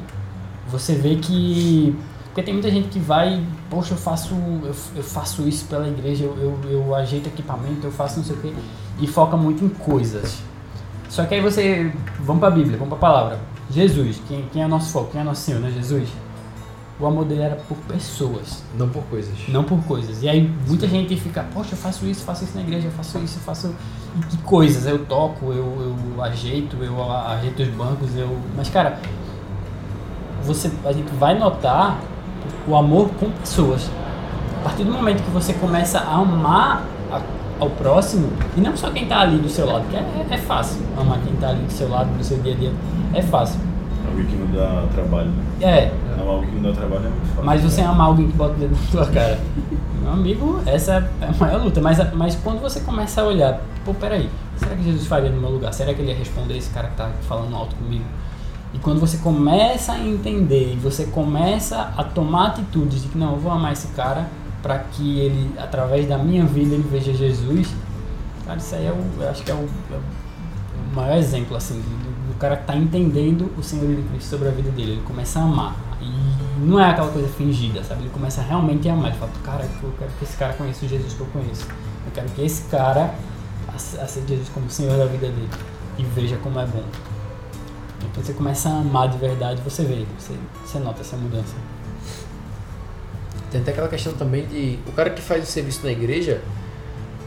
Você 0.69 0.93
vê 0.95 1.15
que. 1.15 1.95
Porque 2.25 2.43
tem 2.43 2.53
muita 2.53 2.69
gente 2.69 2.89
que 2.89 2.99
vai, 2.99 3.41
poxa, 3.69 3.93
eu 3.93 3.97
faço, 3.97 4.33
eu, 4.63 4.75
eu 4.97 5.03
faço 5.03 5.47
isso 5.47 5.65
pela 5.67 5.87
igreja, 5.87 6.25
eu, 6.25 6.37
eu, 6.63 6.69
eu 6.69 6.93
ajeito 6.95 7.27
equipamento, 7.27 7.87
eu 7.87 7.91
faço 7.91 8.17
não 8.17 8.25
sei 8.25 8.35
o 8.35 8.39
quê, 8.41 8.53
e 8.99 9.07
foca 9.07 9.37
muito 9.37 9.63
em 9.63 9.69
coisas. 9.69 10.39
Só 11.09 11.23
que 11.25 11.33
aí 11.35 11.41
você. 11.41 11.93
Vamos 12.19 12.41
pra 12.41 12.51
Bíblia, 12.51 12.77
vamos 12.77 12.89
pra 12.89 12.97
palavra. 12.97 13.39
Jesus, 13.71 14.21
quem, 14.27 14.45
quem 14.51 14.61
é 14.61 14.67
nosso 14.67 14.91
foco? 14.91 15.11
Quem 15.11 15.21
é 15.21 15.23
nosso 15.23 15.41
Senhor, 15.41 15.61
né? 15.61 15.71
Jesus. 15.71 16.09
O 16.97 17.05
amor 17.05 17.25
dele 17.25 17.41
era 17.41 17.55
por 17.57 17.75
pessoas, 17.79 18.63
Não 18.77 18.87
por 18.87 19.03
coisas. 19.03 19.33
não 19.49 19.63
por 19.65 19.77
coisas. 19.83 20.23
E 20.23 20.29
aí 20.29 20.49
muita 20.65 20.87
gente 20.87 21.15
fica, 21.17 21.45
poxa, 21.53 21.73
eu 21.73 21.77
faço 21.77 22.05
isso, 22.05 22.23
faço 22.23 22.45
isso 22.45 22.55
na 22.55 22.61
igreja, 22.61 22.87
eu 22.87 22.91
faço 22.91 23.17
isso, 23.19 23.37
eu 23.37 23.41
faço. 23.43 23.75
E 24.17 24.25
que 24.27 24.37
coisas? 24.37 24.85
Eu 24.87 24.99
toco, 25.05 25.47
eu, 25.51 25.93
eu 26.15 26.23
ajeito, 26.23 26.77
eu 26.81 27.11
ajeito 27.11 27.63
os 27.63 27.67
bancos, 27.69 28.15
eu. 28.15 28.37
Mas 28.55 28.69
cara, 28.69 28.97
você, 30.43 30.71
a 30.85 30.91
gente 30.93 31.11
vai 31.15 31.37
notar 31.37 31.99
o 32.67 32.75
amor 32.75 33.09
com 33.19 33.29
pessoas. 33.31 33.89
A 34.61 34.63
partir 34.63 34.83
do 34.83 34.91
momento 34.91 35.21
que 35.23 35.31
você 35.31 35.53
começa 35.53 35.99
a 35.99 36.15
amar 36.15 36.83
a- 37.11 37.21
ao 37.59 37.69
próximo, 37.71 38.31
e 38.55 38.61
não 38.61 38.75
só 38.77 38.89
quem 38.91 39.05
tá 39.05 39.19
ali 39.19 39.37
do 39.37 39.49
seu 39.49 39.65
lado, 39.65 39.85
que 39.89 39.95
é, 39.95 40.27
é 40.29 40.37
fácil 40.37 40.81
amar 40.97 41.19
quem 41.21 41.35
tá 41.35 41.49
ali 41.49 41.63
do 41.63 41.71
seu 41.71 41.89
lado, 41.89 42.09
no 42.11 42.23
seu 42.23 42.37
dia 42.39 42.53
a 42.53 42.57
dia, 42.57 42.73
é 43.13 43.21
fácil. 43.21 43.59
Alguém 44.15 44.25
que 44.27 44.35
não 44.35 44.47
dá 44.47 44.87
trabalho. 44.93 45.27
né? 45.27 45.43
É, 45.61 45.91
Amar 46.13 46.27
alguém 46.27 46.49
que 46.49 46.55
não 46.55 46.71
dá 46.71 46.77
trabalho 46.77 47.05
é 47.05 47.09
muito 47.09 47.27
fácil. 47.27 47.43
Mas 47.43 47.61
você 47.61 47.81
amar 47.81 48.07
alguém 48.07 48.27
que 48.27 48.37
bota 48.37 48.53
o 48.53 48.57
dedo 48.57 48.75
na 48.75 48.91
tua 48.91 49.05
cara. 49.11 49.39
Meu 50.01 50.11
amigo, 50.13 50.61
essa 50.65 51.09
é 51.21 51.25
a 51.25 51.31
maior 51.33 51.63
luta. 51.63 51.81
Mas, 51.81 52.13
mas 52.13 52.35
quando 52.35 52.61
você 52.61 52.79
começa 52.79 53.21
a 53.21 53.25
olhar, 53.25 53.61
pô, 53.83 53.93
peraí, 53.93 54.29
será 54.57 54.75
que 54.75 54.83
Jesus 54.83 55.07
faria 55.07 55.29
no 55.29 55.41
meu 55.41 55.49
lugar? 55.49 55.73
Será 55.73 55.93
que 55.93 56.01
ele 56.01 56.11
ia 56.11 56.17
responder 56.17 56.57
esse 56.57 56.69
cara 56.69 56.87
que 56.87 56.95
tá 56.95 57.09
falando 57.27 57.55
alto 57.55 57.75
comigo? 57.75 58.05
E 58.73 58.79
quando 58.79 58.99
você 58.99 59.17
começa 59.17 59.93
a 59.93 59.99
entender 59.99 60.73
e 60.73 60.75
você 60.75 61.05
começa 61.05 61.93
a 61.97 62.03
tomar 62.03 62.47
atitudes 62.47 63.01
de 63.03 63.07
que 63.07 63.17
não, 63.17 63.31
eu 63.33 63.39
vou 63.39 63.51
amar 63.51 63.71
esse 63.73 63.87
cara 63.89 64.27
para 64.61 64.79
que 64.79 65.19
ele, 65.19 65.51
através 65.57 66.07
da 66.07 66.17
minha 66.17 66.45
vida, 66.45 66.73
ele 66.73 66.85
veja 66.89 67.13
Jesus, 67.13 67.73
cara, 68.45 68.57
isso 68.57 68.75
aí 68.75 68.85
é 68.85 68.91
o, 68.91 69.21
eu 69.21 69.29
acho 69.29 69.43
que 69.43 69.51
é 69.51 69.53
o, 69.53 69.69
é 69.91 69.95
o 69.95 70.95
maior 70.95 71.17
exemplo, 71.17 71.55
assim, 71.55 71.75
do, 71.75 72.04
do 72.35 72.39
cara 72.39 72.57
tá 72.57 72.75
entendendo 72.75 73.49
o 73.57 73.63
Senhor 73.63 73.87
de 73.87 74.01
Cristo 74.09 74.29
sobre 74.29 74.49
a 74.49 74.51
vida 74.51 74.69
dele. 74.71 74.91
Ele 74.93 75.01
começa 75.03 75.39
a 75.39 75.43
amar. 75.43 75.75
E 76.01 76.59
não 76.59 76.77
é 76.79 76.89
aquela 76.89 77.09
coisa 77.09 77.29
fingida, 77.29 77.81
sabe? 77.81 78.01
Ele 78.01 78.09
começa 78.09 78.41
realmente 78.41 78.87
a 78.89 78.93
amar. 78.93 79.11
Ele 79.11 79.17
fala, 79.17 79.31
cara, 79.43 79.63
eu 79.81 79.93
quero 79.97 80.11
que 80.19 80.23
esse 80.25 80.35
cara 80.35 80.53
conheça 80.53 80.85
o 80.85 80.89
Jesus 80.89 81.13
que 81.13 81.21
eu 81.21 81.27
conheço. 81.27 81.65
Eu 82.05 82.11
quero 82.13 82.27
que 82.29 82.41
esse 82.43 82.63
cara 82.63 83.15
ace- 83.73 83.97
aceite 83.99 84.27
Jesus 84.27 84.49
como 84.49 84.69
Senhor 84.69 84.97
da 84.97 85.05
vida 85.05 85.27
dele 85.27 85.49
e 85.97 86.03
veja 86.03 86.35
como 86.37 86.59
é 86.59 86.65
bom. 86.65 86.83
Então 88.11 88.21
você 88.23 88.33
começa 88.33 88.67
a 88.69 88.79
amar 88.79 89.07
de 89.07 89.17
verdade, 89.17 89.61
você 89.61 89.83
vê, 89.83 90.05
você, 90.19 90.33
você 90.65 90.77
nota 90.79 91.01
essa 91.01 91.15
mudança. 91.15 91.55
Tem 93.49 93.61
até 93.61 93.71
aquela 93.71 93.87
questão 93.87 94.13
também 94.13 94.45
de. 94.45 94.77
O 94.87 94.91
cara 94.91 95.09
que 95.09 95.21
faz 95.21 95.43
o 95.43 95.47
serviço 95.47 95.85
na 95.85 95.91
igreja, 95.91 96.41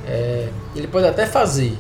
é, 0.07 0.51
ele 0.77 0.87
pode 0.87 1.07
até 1.07 1.27
fazer, 1.27 1.77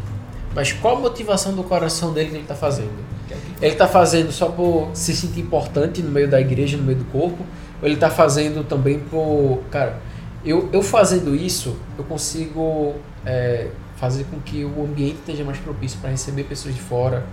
mas 0.54 0.72
qual 0.72 0.96
a 0.96 1.00
motivação 1.00 1.54
do 1.54 1.62
coração 1.62 2.12
dele 2.14 2.30
que 2.30 2.34
ele 2.36 2.42
está 2.42 2.54
fazendo? 2.54 3.17
Ele 3.60 3.72
está 3.72 3.86
fazendo 3.86 4.32
só 4.32 4.48
por 4.48 4.90
se 4.94 5.14
sentir 5.14 5.40
importante 5.40 6.02
no 6.02 6.10
meio 6.10 6.28
da 6.28 6.40
igreja, 6.40 6.76
no 6.76 6.84
meio 6.84 6.98
do 6.98 7.04
corpo? 7.06 7.44
Ou 7.80 7.86
ele 7.88 7.94
está 7.94 8.10
fazendo 8.10 8.66
também 8.66 8.98
por. 8.98 9.60
Cara, 9.70 9.98
eu, 10.44 10.68
eu 10.72 10.82
fazendo 10.82 11.34
isso, 11.34 11.76
eu 11.96 12.04
consigo 12.04 12.94
é, 13.24 13.68
fazer 13.96 14.24
com 14.24 14.38
que 14.40 14.64
o 14.64 14.84
ambiente 14.84 15.16
esteja 15.16 15.44
mais 15.44 15.58
propício 15.58 15.98
para 16.00 16.10
receber 16.10 16.44
pessoas 16.44 16.74
de 16.74 16.80
fora. 16.80 17.26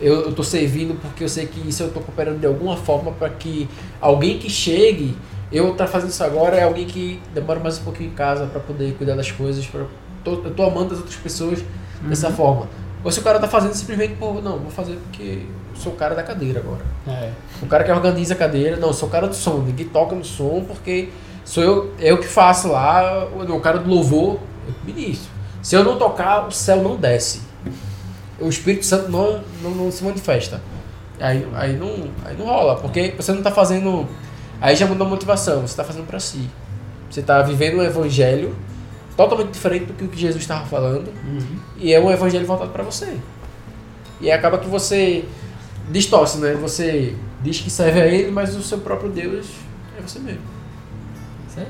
Eu 0.00 0.30
estou 0.30 0.44
servindo 0.44 0.98
porque 1.00 1.24
eu 1.24 1.28
sei 1.28 1.46
que 1.46 1.68
isso 1.68 1.82
eu 1.82 1.88
estou 1.88 2.02
cooperando 2.02 2.38
de 2.38 2.46
alguma 2.46 2.76
forma 2.76 3.10
para 3.12 3.28
que 3.30 3.68
alguém 4.00 4.38
que 4.38 4.48
chegue, 4.48 5.16
eu 5.50 5.72
estar 5.72 5.86
fazendo 5.86 6.10
isso 6.10 6.22
agora 6.22 6.56
é 6.56 6.62
alguém 6.62 6.86
que 6.86 7.20
demora 7.34 7.58
mais 7.58 7.78
um 7.78 7.82
pouquinho 7.82 8.10
em 8.10 8.14
casa 8.14 8.46
para 8.46 8.60
poder 8.60 8.94
cuidar 8.94 9.16
das 9.16 9.30
coisas. 9.30 9.66
Pra, 9.66 9.84
tô, 10.22 10.34
eu 10.34 10.48
estou 10.48 10.66
amando 10.66 10.94
as 10.94 11.00
outras 11.00 11.16
pessoas 11.16 11.64
dessa 12.02 12.30
forma. 12.30 12.68
Ou 13.08 13.12
se 13.12 13.20
o 13.20 13.22
cara 13.22 13.38
tá 13.38 13.48
fazendo 13.48 13.72
simplesmente 13.72 14.16
por, 14.16 14.42
não, 14.42 14.58
vou 14.58 14.70
fazer 14.70 14.96
porque 14.96 15.46
sou 15.74 15.94
o 15.94 15.96
cara 15.96 16.14
da 16.14 16.22
cadeira 16.22 16.60
agora. 16.60 16.82
É. 17.06 17.30
O 17.62 17.66
cara 17.66 17.82
que 17.82 17.90
organiza 17.90 18.34
a 18.34 18.36
cadeira, 18.36 18.76
não, 18.76 18.92
sou 18.92 19.08
o 19.08 19.10
cara 19.10 19.26
do 19.26 19.34
som, 19.34 19.62
ninguém 19.62 19.88
toca 19.88 20.14
no 20.14 20.22
som 20.22 20.62
porque 20.68 21.08
sou 21.42 21.64
eu, 21.64 21.94
eu 21.98 22.18
que 22.18 22.26
faço 22.26 22.68
lá, 22.68 23.26
o 23.28 23.50
o 23.50 23.60
cara 23.62 23.78
do 23.78 23.88
louvor, 23.88 24.38
eu 24.66 24.74
que 24.74 24.92
ministro. 24.92 25.30
Se 25.62 25.74
eu 25.74 25.82
não 25.82 25.96
tocar, 25.96 26.48
o 26.48 26.50
céu 26.50 26.82
não 26.82 26.96
desce. 26.96 27.40
O 28.38 28.50
Espírito 28.50 28.84
Santo 28.84 29.10
não, 29.10 29.40
não, 29.62 29.70
não 29.70 29.90
se 29.90 30.04
manifesta. 30.04 30.60
Aí, 31.18 31.48
aí, 31.54 31.78
não, 31.78 32.10
aí 32.26 32.36
não 32.36 32.44
rola, 32.44 32.76
porque 32.76 33.14
você 33.16 33.32
não 33.32 33.42
tá 33.42 33.50
fazendo. 33.50 34.06
Aí 34.60 34.76
já 34.76 34.84
mudou 34.84 35.06
a 35.06 35.08
motivação, 35.08 35.66
você 35.66 35.74
tá 35.74 35.82
fazendo 35.82 36.06
para 36.06 36.20
si. 36.20 36.46
Você 37.08 37.22
tá 37.22 37.40
vivendo 37.40 37.78
um 37.78 37.82
evangelho 37.82 38.54
totalmente 39.18 39.50
diferente 39.50 39.86
do 39.86 39.94
que 39.94 40.04
o 40.04 40.08
que 40.08 40.16
Jesus 40.16 40.40
estava 40.40 40.64
falando. 40.64 41.08
Uhum. 41.08 41.58
E 41.76 41.92
é 41.92 42.00
um 42.00 42.08
evangelho 42.08 42.46
voltado 42.46 42.70
para 42.70 42.84
você. 42.84 43.18
E 44.20 44.30
acaba 44.30 44.58
que 44.58 44.68
você 44.68 45.24
distorce, 45.90 46.38
né? 46.38 46.54
Você 46.54 47.16
diz 47.42 47.60
que 47.60 47.68
serve 47.68 48.00
a 48.00 48.06
ele, 48.06 48.30
mas 48.30 48.54
o 48.54 48.62
seu 48.62 48.78
próprio 48.78 49.10
Deus 49.10 49.48
é 49.98 50.00
você 50.00 50.20
mesmo. 50.20 50.42
Aí. 51.56 51.66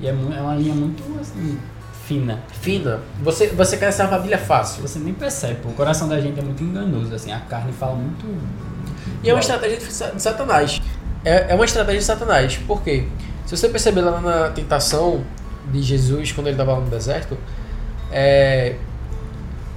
E 0.00 0.06
é, 0.06 0.10
é 0.10 0.40
uma 0.40 0.54
linha 0.54 0.74
muito 0.74 1.02
assim, 1.20 1.58
fina. 2.06 2.42
Fina. 2.62 3.00
Você, 3.22 3.48
você 3.48 3.76
quer 3.76 3.90
essa 3.90 4.04
armadilha 4.04 4.38
fácil. 4.38 4.80
Você 4.80 4.98
nem 4.98 5.12
percebe, 5.12 5.60
pô. 5.62 5.68
o 5.68 5.74
coração 5.74 6.08
da 6.08 6.18
gente 6.18 6.40
é 6.40 6.42
muito 6.42 6.62
enganoso, 6.64 7.14
assim, 7.14 7.30
a 7.30 7.40
carne 7.40 7.72
fala 7.72 7.94
muito. 7.94 8.24
E 9.22 9.28
é 9.28 9.34
uma 9.34 9.40
estratégia 9.40 9.76
de 9.76 10.22
Satanás. 10.22 10.80
É, 11.22 11.52
é 11.52 11.54
uma 11.54 11.66
estratégia 11.66 12.00
de 12.00 12.06
Satanás. 12.06 12.56
Por 12.56 12.82
quê? 12.82 13.06
Se 13.44 13.54
você 13.54 13.68
perceber 13.68 14.00
lá 14.00 14.18
na 14.18 14.48
tentação 14.48 15.22
de 15.72 15.82
Jesus, 15.82 16.32
quando 16.32 16.48
ele 16.48 16.54
estava 16.54 16.72
lá 16.72 16.80
no 16.80 16.90
deserto, 16.90 17.36
é, 18.10 18.76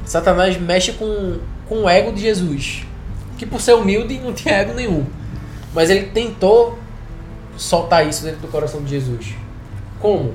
Satanás 0.06 0.58
mexe 0.58 0.93
com, 0.93 1.39
com 1.67 1.84
o 1.84 1.89
ego 1.89 2.12
de 2.12 2.21
Jesus. 2.21 2.86
Que 3.38 3.45
por 3.45 3.62
ser 3.62 3.73
humilde 3.73 4.19
não 4.19 4.34
tinha 4.34 4.56
ego 4.56 4.73
nenhum. 4.73 5.06
Mas 5.73 5.89
ele 5.89 6.08
tentou 6.08 6.77
soltar 7.58 8.08
isso 8.08 8.23
dentro 8.23 8.41
do 8.41 8.47
coração 8.47 8.82
de 8.84 8.89
Jesus. 8.89 9.34
Como? 9.99 10.34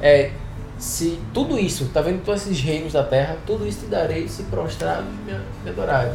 É, 0.00 0.30
se 0.78 1.18
tudo 1.32 1.58
isso, 1.58 1.86
tá 1.86 2.00
vendo 2.00 2.22
todos 2.24 2.42
esses 2.42 2.60
reinos 2.60 2.92
da 2.92 3.02
terra, 3.02 3.36
tudo 3.46 3.66
isso 3.66 3.80
te 3.80 3.86
darei 3.86 4.28
se 4.28 4.42
prostrado 4.44 5.04
e 5.04 5.30
me, 5.30 5.38
me 5.64 5.70
adorares. 5.70 6.14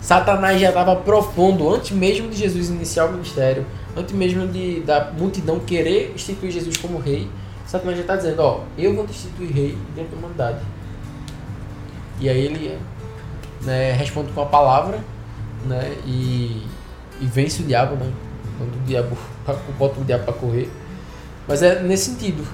Satanás 0.00 0.60
já 0.60 0.70
estava 0.70 0.96
propondo, 0.96 1.72
antes 1.72 1.92
mesmo 1.92 2.28
de 2.28 2.36
Jesus 2.36 2.70
iniciar 2.70 3.06
o 3.06 3.12
ministério, 3.12 3.64
antes 3.96 4.12
mesmo 4.14 4.48
de, 4.48 4.80
da 4.80 5.12
multidão 5.16 5.60
querer 5.60 6.12
instituir 6.14 6.50
Jesus 6.50 6.76
como 6.76 6.98
rei, 6.98 7.28
Satanás 7.72 7.96
já 7.96 8.02
está 8.02 8.16
dizendo, 8.16 8.42
ó, 8.42 8.60
eu 8.76 8.94
vou 8.94 9.06
te 9.06 9.12
instituir 9.12 9.50
rei 9.50 9.78
dentro 9.94 10.10
da 10.10 10.18
humanidade. 10.18 10.60
E 12.20 12.28
aí 12.28 12.38
ele 12.38 12.78
né, 13.62 13.92
responde 13.92 14.30
com 14.32 14.42
a 14.42 14.46
palavra 14.46 15.00
né, 15.64 15.96
e, 16.04 16.66
e 17.18 17.24
vence 17.24 17.62
o 17.62 17.64
diabo, 17.64 17.94
né? 17.94 18.12
Quando 18.58 18.74
o 18.74 18.84
diabo 18.84 19.16
bota 19.78 19.98
o 19.98 20.04
diabo 20.04 20.24
para 20.24 20.34
correr. 20.34 20.70
Mas 21.48 21.62
é 21.62 21.80
nesse 21.80 22.10
sentido. 22.10 22.46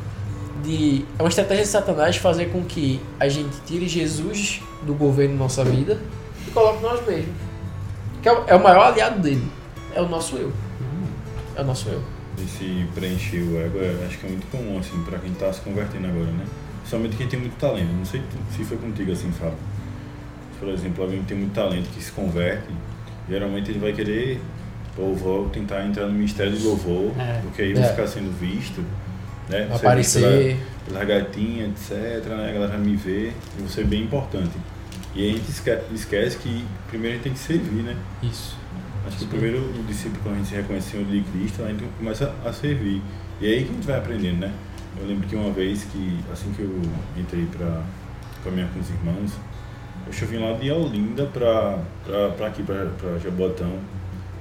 De, 0.62 1.04
é 1.18 1.22
uma 1.22 1.28
estratégia 1.28 1.64
de 1.64 1.70
Satanás 1.70 2.16
fazer 2.16 2.52
com 2.52 2.64
que 2.64 3.00
a 3.18 3.28
gente 3.28 3.60
tire 3.66 3.88
Jesus 3.88 4.62
do 4.82 4.94
governo 4.94 5.34
da 5.34 5.44
nossa 5.44 5.64
vida 5.64 5.98
e 6.46 6.50
coloque 6.52 6.80
nós 6.80 7.04
mesmos. 7.04 7.34
Que 8.22 8.28
é 8.28 8.32
o, 8.32 8.44
é 8.46 8.54
o 8.54 8.62
maior 8.62 8.86
aliado 8.86 9.18
dele. 9.18 9.50
É 9.96 10.00
o 10.00 10.08
nosso 10.08 10.36
eu. 10.36 10.52
É 11.56 11.60
o 11.60 11.64
nosso 11.64 11.88
eu. 11.88 12.17
Esse 12.44 12.86
preencher 12.94 13.40
o 13.42 13.58
ego, 13.60 13.78
é, 13.80 14.06
acho 14.06 14.18
que 14.18 14.26
é 14.26 14.30
muito 14.30 14.46
comum, 14.50 14.78
assim, 14.78 15.02
pra 15.04 15.18
quem 15.18 15.32
tá 15.34 15.52
se 15.52 15.60
convertendo 15.60 16.06
agora, 16.06 16.30
né? 16.30 16.44
Principalmente 16.78 17.16
quem 17.16 17.28
tem 17.28 17.40
muito 17.40 17.56
talento. 17.58 17.92
Não 17.92 18.04
sei 18.04 18.22
se 18.56 18.64
foi 18.64 18.76
contigo 18.76 19.12
assim, 19.12 19.30
Fábio. 19.32 19.58
Por 20.58 20.68
exemplo, 20.70 21.04
alguém 21.04 21.20
que 21.20 21.26
tem 21.26 21.36
muito 21.38 21.52
talento, 21.54 21.88
que 21.90 22.02
se 22.02 22.10
converte, 22.12 22.66
geralmente 23.28 23.70
ele 23.70 23.78
vai 23.78 23.92
querer, 23.92 24.40
ou 24.96 25.14
vou 25.14 25.48
tentar 25.50 25.84
entrar 25.84 26.06
no 26.06 26.12
Ministério 26.12 26.52
do 26.52 26.64
Louvor, 26.68 27.12
É. 27.18 27.40
porque 27.42 27.62
aí 27.62 27.74
vai 27.74 27.84
É. 27.84 27.88
ficar 27.88 28.06
sendo 28.08 28.30
visto, 28.38 28.80
né? 29.48 29.66
Você 29.70 29.74
Aparecer. 29.86 30.56
Pela, 30.86 31.00
pela 31.00 31.04
gatinha, 31.20 31.66
etc, 31.66 32.26
né? 32.26 32.48
A 32.50 32.52
galera 32.52 32.68
vai 32.68 32.78
me 32.78 32.96
ver, 32.96 33.32
e 33.58 33.62
você 33.62 33.82
é 33.82 33.84
bem 33.84 34.02
importante. 34.02 34.50
E 35.14 35.22
aí 35.22 35.30
a 35.30 35.32
gente 35.34 35.48
esque- 35.50 35.78
esquece 35.94 36.36
que 36.38 36.64
primeiro 36.88 37.14
a 37.14 37.16
gente 37.18 37.24
tem 37.24 37.32
que 37.32 37.38
servir, 37.38 37.82
né? 37.82 37.96
Isso. 38.22 38.56
Acho 39.08 39.16
que 39.16 39.24
o 39.24 39.28
primeiro 39.28 39.58
o 39.58 39.84
discípulo, 39.84 40.20
quando 40.22 40.34
a 40.34 40.38
gente 40.38 40.48
se 40.48 40.54
reconhece 40.54 40.90
Senhor 40.90 41.06
de 41.06 41.22
Cristo, 41.22 41.64
a 41.64 41.68
gente 41.68 41.82
começa 41.96 42.30
a 42.44 42.52
servir. 42.52 43.00
E 43.40 43.46
é 43.46 43.48
aí 43.48 43.64
que 43.64 43.70
a 43.70 43.74
gente 43.74 43.86
vai 43.86 43.96
aprendendo, 43.96 44.40
né? 44.40 44.52
Eu 45.00 45.06
lembro 45.06 45.26
que 45.26 45.34
uma 45.34 45.50
vez 45.50 45.84
que, 45.84 46.18
assim 46.30 46.52
que 46.52 46.60
eu 46.60 46.82
entrei 47.16 47.46
para 47.46 47.82
caminhar 48.44 48.68
com 48.68 48.80
os 48.80 48.90
irmãos, 48.90 49.32
eu 50.06 50.28
vim 50.28 50.38
lá 50.38 50.52
de 50.58 50.70
Olinda 50.70 51.24
pra 51.24 51.78
aqui, 52.46 52.62
pra, 52.62 52.86
pra 52.98 53.16
Jabotão. 53.18 53.72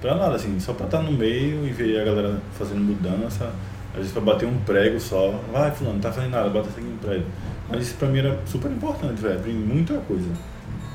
Pra 0.02 0.16
nada, 0.16 0.36
assim, 0.36 0.60
só 0.60 0.74
pra 0.74 0.86
estar 0.86 1.02
no 1.02 1.14
meio 1.14 1.66
e 1.66 1.72
ver 1.72 2.02
a 2.02 2.04
galera 2.04 2.42
fazendo 2.58 2.82
mudança. 2.82 3.50
Às 3.92 4.00
vezes 4.00 4.12
pra 4.12 4.22
bater 4.22 4.48
um 4.48 4.58
prego 4.60 5.00
só. 5.00 5.40
Vai, 5.52 5.72
fulano, 5.72 5.96
não 5.96 6.02
tá 6.02 6.12
fazendo 6.12 6.32
nada, 6.32 6.50
bota 6.50 6.70
aqui 6.70 6.82
um 6.82 6.98
prego. 6.98 7.26
Mas 7.70 7.84
isso 7.84 7.96
pra 7.96 8.10
mim 8.10 8.20
era 8.20 8.38
super 8.46 8.70
importante, 8.70 9.22
velho. 9.22 9.40
Aprendi 9.40 9.58
muita 9.60 9.94
coisa. 10.00 10.30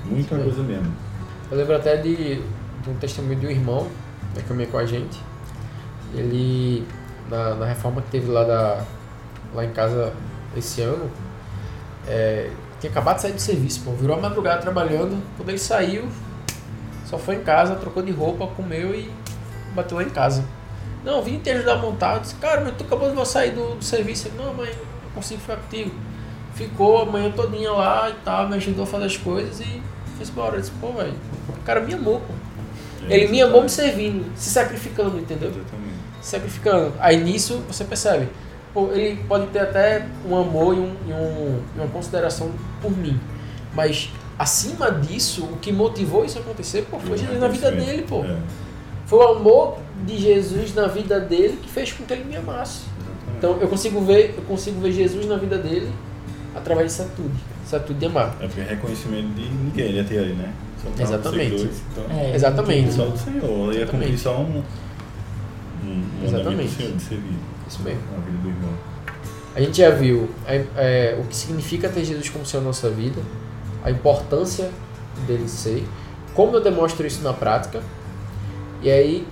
Muita 0.04 0.36
Sim. 0.36 0.42
coisa 0.42 0.62
mesmo. 0.62 0.92
Eu 1.50 1.56
lembro 1.56 1.76
até 1.76 1.96
de, 1.96 2.42
de 2.82 2.90
um 2.90 2.94
testemunho 2.94 3.38
de 3.38 3.46
um 3.46 3.50
irmão 3.50 3.84
né, 4.34 4.42
que 4.42 4.42
caminha 4.42 4.68
com 4.68 4.78
a 4.78 4.86
gente. 4.86 5.18
Ele, 6.14 6.86
na, 7.30 7.54
na 7.54 7.66
reforma 7.66 8.02
que 8.02 8.10
teve 8.10 8.30
lá, 8.30 8.44
da, 8.44 8.84
lá 9.54 9.64
em 9.64 9.72
casa 9.72 10.12
esse 10.56 10.82
ano, 10.82 11.10
é, 12.06 12.50
tinha 12.80 12.90
acabado 12.90 13.16
de 13.16 13.22
sair 13.22 13.32
do 13.32 13.40
serviço, 13.40 13.82
pô, 13.84 13.92
virou 13.92 14.16
a 14.16 14.20
madrugada 14.20 14.60
trabalhando. 14.60 15.22
Quando 15.36 15.48
ele 15.48 15.58
saiu, 15.58 16.08
só 17.06 17.16
foi 17.16 17.36
em 17.36 17.42
casa, 17.42 17.76
trocou 17.76 18.02
de 18.02 18.10
roupa, 18.10 18.46
comeu 18.48 18.94
e 18.94 19.10
bateu 19.74 19.96
lá 19.96 20.02
em 20.02 20.10
casa. 20.10 20.44
Não, 21.04 21.22
vim 21.22 21.38
te 21.38 21.50
ajudar 21.50 21.74
a 21.74 21.78
montar. 21.78 22.14
Eu 22.14 22.20
disse, 22.20 22.34
cara, 22.36 22.60
mas 22.60 22.74
tu 22.76 22.84
acabou 22.84 23.14
de 23.14 23.28
sair 23.28 23.52
do, 23.52 23.76
do 23.76 23.84
serviço. 23.84 24.28
Ele, 24.28 24.36
não, 24.36 24.54
mãe, 24.54 24.68
eu 24.68 25.10
consigo 25.14 25.40
ficar 25.40 25.56
contigo. 25.56 25.92
Ficou 26.54 27.02
a 27.02 27.06
manhã 27.06 27.30
todinha 27.30 27.72
lá 27.72 28.10
e 28.10 28.14
tal, 28.24 28.48
me 28.48 28.56
ajudou 28.56 28.84
a 28.84 28.86
fazer 28.86 29.06
as 29.06 29.16
coisas 29.16 29.60
e 29.60 29.82
fez 30.16 30.28
embora. 30.28 30.56
Eu 30.56 30.60
disse, 30.60 30.72
pô, 30.80 30.92
velho, 30.92 31.14
o 31.48 31.62
cara 31.64 31.80
me 31.80 31.94
amou, 31.94 32.20
pô. 32.20 32.41
Ele 33.08 33.28
me 33.28 33.42
amou 33.42 33.62
me 33.62 33.68
servindo, 33.68 34.24
se 34.36 34.50
sacrificando, 34.50 35.18
entendeu? 35.18 35.48
Exatamente. 35.50 35.94
Se 36.20 36.30
sacrificando. 36.30 36.92
Aí 37.00 37.16
nisso 37.22 37.62
você 37.68 37.84
percebe, 37.84 38.28
pô, 38.72 38.88
ele 38.92 39.22
pode 39.28 39.46
ter 39.48 39.60
até 39.60 40.06
um 40.28 40.36
amor 40.36 40.76
e, 40.76 40.80
um, 40.80 40.94
e, 41.08 41.12
um, 41.12 41.60
uma 41.76 41.86
consideração 41.88 42.50
por 42.80 42.96
mim. 42.96 43.18
Mas 43.74 44.10
acima 44.38 44.90
disso, 44.90 45.44
o 45.44 45.56
que 45.58 45.72
motivou 45.72 46.24
isso 46.24 46.38
a 46.38 46.40
acontecer, 46.40 46.86
pô, 46.90 46.98
foi 46.98 47.18
Jesus 47.18 47.38
na 47.40 47.48
vida 47.48 47.70
dele, 47.70 48.02
pô. 48.08 48.24
É, 48.24 48.36
Foi 49.06 49.18
o 49.18 49.28
amor 49.28 49.78
de 50.06 50.18
Jesus 50.18 50.74
na 50.74 50.86
vida 50.86 51.20
dele 51.20 51.58
que 51.62 51.68
fez 51.68 51.92
com 51.92 52.04
que 52.04 52.12
ele 52.12 52.24
me 52.24 52.36
amasse. 52.36 52.82
exatamente. 52.98 53.36
Então 53.38 53.58
eu 53.60 53.68
consigo 53.68 54.00
ver, 54.00 54.34
eu 54.36 54.42
consigo 54.44 54.80
ver 54.80 54.92
Jesus 54.92 55.26
na 55.26 55.36
vida 55.36 55.58
dele 55.58 55.90
através 56.54 56.92
dessa 56.92 57.04
atitude, 57.04 57.34
essa 57.64 57.76
atitude 57.78 57.98
de 57.98 58.06
amar. 58.06 58.36
É 58.40 58.46
porque 58.46 58.60
é 58.60 58.64
reconhecimento 58.64 59.28
de 59.34 59.48
ninguém 59.48 59.86
ele 59.86 59.96
ia 59.98 60.04
ter 60.04 60.18
ali, 60.18 60.32
né? 60.34 60.52
Pra 60.82 61.04
Exatamente. 61.04 61.70
Então, 61.92 62.04
É, 62.16 62.34
Exatamente. 62.34 62.92
Só 62.92 63.04
do 63.06 63.18
Senhor. 63.18 63.74
Ia 63.74 63.86
cumprir 63.86 64.12
Exatamente. 64.14 64.18
só 64.18 64.36
um, 64.38 64.62
um 65.84 66.04
um 66.22 66.26
Exatamente. 66.26 66.68
do 66.68 66.76
Senhor 66.76 66.92
de 66.96 67.02
servir 67.02 67.36
Isso 67.68 67.82
mesmo. 67.82 68.00
na 68.12 68.24
vida 68.24 68.38
do 68.38 68.48
irmão. 68.48 68.70
A 69.54 69.60
gente 69.60 69.78
já 69.78 69.90
viu 69.90 70.30
é, 70.46 70.64
é, 70.76 71.18
o 71.20 71.24
que 71.24 71.36
significa 71.36 71.88
ter 71.88 72.04
Jesus 72.04 72.28
como 72.30 72.46
Senhor 72.46 72.62
na 72.62 72.68
nossa 72.68 72.88
vida, 72.88 73.20
a 73.84 73.90
importância 73.90 74.70
dele 75.26 75.46
ser, 75.48 75.86
como 76.34 76.56
eu 76.56 76.60
demonstro 76.62 77.06
isso 77.06 77.22
na 77.22 77.34
prática, 77.34 77.82
e 78.80 78.90
aí 78.90 79.26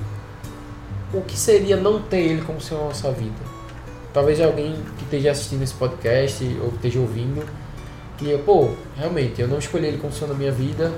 o 1.15 1.23
que 1.23 1.37
seria 1.39 1.77
não 1.77 2.03
ter 2.03 2.19
ele 2.19 2.43
como 2.43 2.61
Senhor 2.61 2.81
na 2.81 2.89
nossa 2.89 3.11
vida. 3.11 3.51
Talvez 4.13 4.41
alguém 4.41 4.75
que 4.99 5.05
esteja 5.05 5.31
assistindo 5.31 5.63
esse 5.63 5.75
podcast 5.75 6.45
ou 6.63 6.69
que 6.71 6.77
esteja 6.77 6.99
ouvindo, 6.99 7.45
que 8.19 8.37
pô, 8.39 8.71
realmente 8.97 9.41
eu 9.41 9.49
não 9.49 9.59
escolhi 9.59 9.87
ele 9.87 9.99
como 9.99 10.13
Senhor 10.13 10.29
na 10.29 10.35
minha 10.35 10.53
vida, 10.53 10.93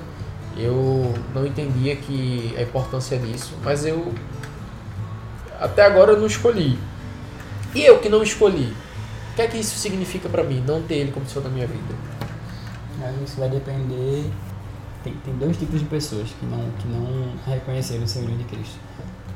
eu 0.57 1.15
não 1.35 1.47
entendia 1.47 1.97
que 1.97 2.55
a 2.57 2.63
importância 2.63 3.19
disso, 3.19 3.55
mas 3.63 3.85
eu 3.85 4.13
até 5.61 5.85
agora 5.85 6.13
eu 6.13 6.19
não 6.19 6.27
escolhi. 6.27 6.79
E 7.75 7.83
eu 7.83 7.99
que 8.01 8.09
não 8.09 8.23
escolhi, 8.23 8.75
o 9.33 9.35
que 9.35 9.43
é 9.43 9.47
que 9.47 9.57
isso 9.57 9.79
significa 9.79 10.29
pra 10.29 10.43
mim, 10.43 10.63
não 10.67 10.83
ter 10.83 10.97
ele 10.97 11.13
como 11.13 11.27
Senhor 11.27 11.43
da 11.43 11.49
minha 11.49 11.67
vida? 11.67 11.95
Aí 13.03 13.25
isso 13.25 13.39
vai 13.39 13.49
depender. 13.49 14.31
Tem, 15.03 15.15
tem 15.25 15.35
dois 15.37 15.57
tipos 15.57 15.81
de 15.81 15.87
pessoas 15.87 16.29
que 16.31 16.47
não, 16.47 16.71
que 16.79 16.87
não 16.87 17.33
reconheceram 17.47 18.05
o 18.05 18.09
Senhorio 18.09 18.37
de 18.37 18.45
Cristo. 18.45 18.79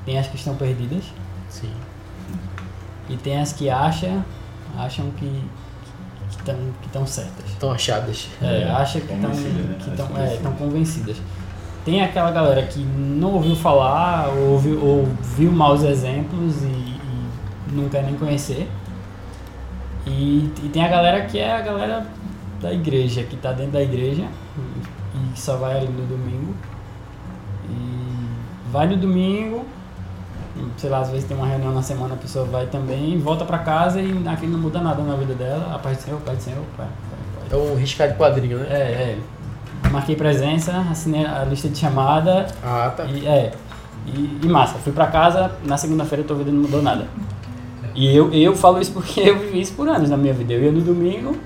Tem 0.04 0.18
as 0.18 0.28
que 0.28 0.36
estão 0.36 0.54
perdidas 0.54 1.04
Sim. 1.48 1.72
e 3.08 3.16
tem 3.16 3.40
as 3.40 3.52
que 3.52 3.68
acham, 3.68 4.24
acham 4.76 5.10
que 5.12 5.44
estão 6.50 6.56
que 6.80 6.86
estão 6.86 7.06
certas. 7.06 7.46
Estão 7.46 7.72
achadas. 7.72 8.28
É, 8.42 8.62
É, 8.62 8.70
acha 8.70 9.00
que 9.00 9.12
estão 9.12 9.30
né? 9.30 9.76
que 9.78 9.90
tão, 9.90 10.06
é, 10.06 10.08
convencidas. 10.08 10.42
tão 10.42 10.52
convencidas. 10.52 11.16
Tem 11.84 12.02
aquela 12.02 12.30
galera 12.30 12.62
que 12.64 12.80
não 12.80 13.34
ouviu 13.34 13.54
falar, 13.54 14.28
ou 14.28 14.58
viu, 14.58 14.84
ou 14.84 15.08
viu 15.36 15.52
maus 15.52 15.82
exemplos 15.84 16.62
e, 16.62 16.66
e 16.66 17.72
não 17.72 17.88
quer 17.88 18.02
nem 18.02 18.14
conhecer. 18.14 18.68
E, 20.06 20.50
e 20.62 20.68
tem 20.72 20.84
a 20.84 20.88
galera 20.88 21.24
que 21.26 21.38
é 21.38 21.52
a 21.52 21.60
galera 21.60 22.06
da 22.60 22.72
igreja, 22.72 23.22
que 23.22 23.34
está 23.34 23.52
dentro 23.52 23.72
da 23.72 23.82
igreja 23.82 24.24
e 25.14 25.38
só 25.38 25.56
vai 25.56 25.76
ali 25.76 25.88
no 25.88 26.06
domingo. 26.06 26.54
E 27.68 28.70
vai 28.70 28.86
no 28.86 28.96
domingo, 28.96 29.64
sei 30.76 30.90
lá, 30.90 31.00
às 31.00 31.10
vezes 31.10 31.24
tem 31.24 31.36
uma 31.36 31.46
reunião 31.46 31.72
na 31.72 31.82
semana, 31.82 32.14
a 32.14 32.16
pessoa 32.16 32.44
vai 32.44 32.66
também, 32.66 33.18
volta 33.18 33.44
pra 33.44 33.58
casa 33.58 34.00
e 34.00 34.26
aquilo 34.28 34.52
não 34.52 34.58
muda 34.60 34.80
nada 34.80 35.02
na 35.02 35.14
vida 35.16 35.34
dela. 35.34 35.74
A 35.74 35.78
paz 35.78 35.98
do 35.98 36.02
Senhor, 36.02 36.20
paz 36.20 36.38
do 36.38 36.44
Senhor, 36.44 36.62
pai, 36.76 36.86
pai, 36.86 37.48
pai. 37.50 37.58
É 37.58 37.62
um 37.62 37.76
riscar 37.76 38.08
de 38.08 38.14
quadrinho, 38.16 38.58
né? 38.58 38.66
É, 38.70 38.76
é. 38.76 39.18
Marquei 39.90 40.16
presença, 40.16 40.72
assinei 40.90 41.24
a 41.24 41.44
lista 41.44 41.68
de 41.68 41.78
chamada 41.78 42.46
Ah, 42.62 42.92
tá. 42.96 43.04
e 43.04 43.26
é. 43.26 43.52
E, 44.06 44.38
e 44.42 44.46
massa, 44.46 44.78
fui 44.78 44.92
pra 44.92 45.06
casa, 45.06 45.50
na 45.64 45.76
segunda-feira 45.76 46.22
tua 46.24 46.36
vida 46.36 46.50
não 46.50 46.60
mudou 46.62 46.82
nada. 46.82 47.06
E 47.94 48.14
eu, 48.14 48.32
eu 48.32 48.54
falo 48.54 48.80
isso 48.80 48.92
porque 48.92 49.20
eu 49.20 49.38
vivi 49.38 49.60
isso 49.60 49.72
por 49.74 49.88
anos 49.88 50.10
na 50.10 50.16
minha 50.16 50.34
vida. 50.34 50.52
Eu 50.52 50.64
ia 50.64 50.72
no 50.72 50.80
domingo, 50.80 51.36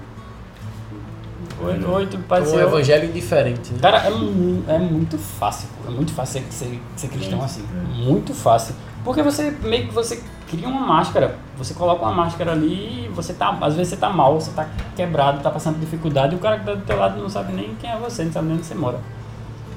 oito, 1.63 1.91
oito, 1.91 2.19
pai 2.19 2.43
do 2.43 2.51
É 2.51 2.57
um 2.57 2.61
evangelho 2.69 3.09
indiferente. 3.09 3.73
Né? 3.73 3.79
Cara, 3.81 4.05
é, 4.07 4.75
é 4.75 4.79
muito 4.79 5.17
fácil, 5.19 5.69
pô. 5.83 5.91
é 5.91 5.95
muito 5.95 6.13
fácil 6.13 6.43
ser, 6.51 6.53
ser, 6.53 6.83
ser 6.97 7.09
cristão 7.09 7.43
assim. 7.43 7.63
É. 7.63 8.05
Muito 8.05 8.35
fácil. 8.35 8.75
Porque 9.05 9.23
você 9.23 9.51
meio 9.63 9.89
que 9.89 9.95
você 9.95 10.23
cria 10.49 10.69
uma 10.69 10.87
máscara. 10.87 11.37
Você 11.57 11.75
coloca 11.75 12.03
uma 12.03 12.13
máscara 12.13 12.53
ali 12.53 13.07
e 13.07 13.09
você 13.09 13.33
tá. 13.33 13.57
Às 13.61 13.75
vezes 13.75 13.91
você 13.91 13.97
tá 13.97 14.11
mal, 14.11 14.41
você 14.41 14.51
tá 14.51 14.69
quebrado, 14.97 15.43
tá 15.43 15.51
passando 15.51 15.79
dificuldade 15.79 16.35
e 16.35 16.37
o 16.37 16.41
cara 16.41 16.59
que 16.59 16.67
tá 16.67 16.75
do 16.75 16.85
teu 16.85 16.99
lado 16.99 17.21
não 17.21 17.29
sabe 17.29 17.53
nem 17.53 17.75
quem 17.77 17.91
é 17.91 17.97
você, 17.97 18.25
não 18.25 18.33
sabe 18.33 18.49
nem 18.49 18.57
onde 18.57 18.67
você 18.67 18.75
mora. 18.75 18.99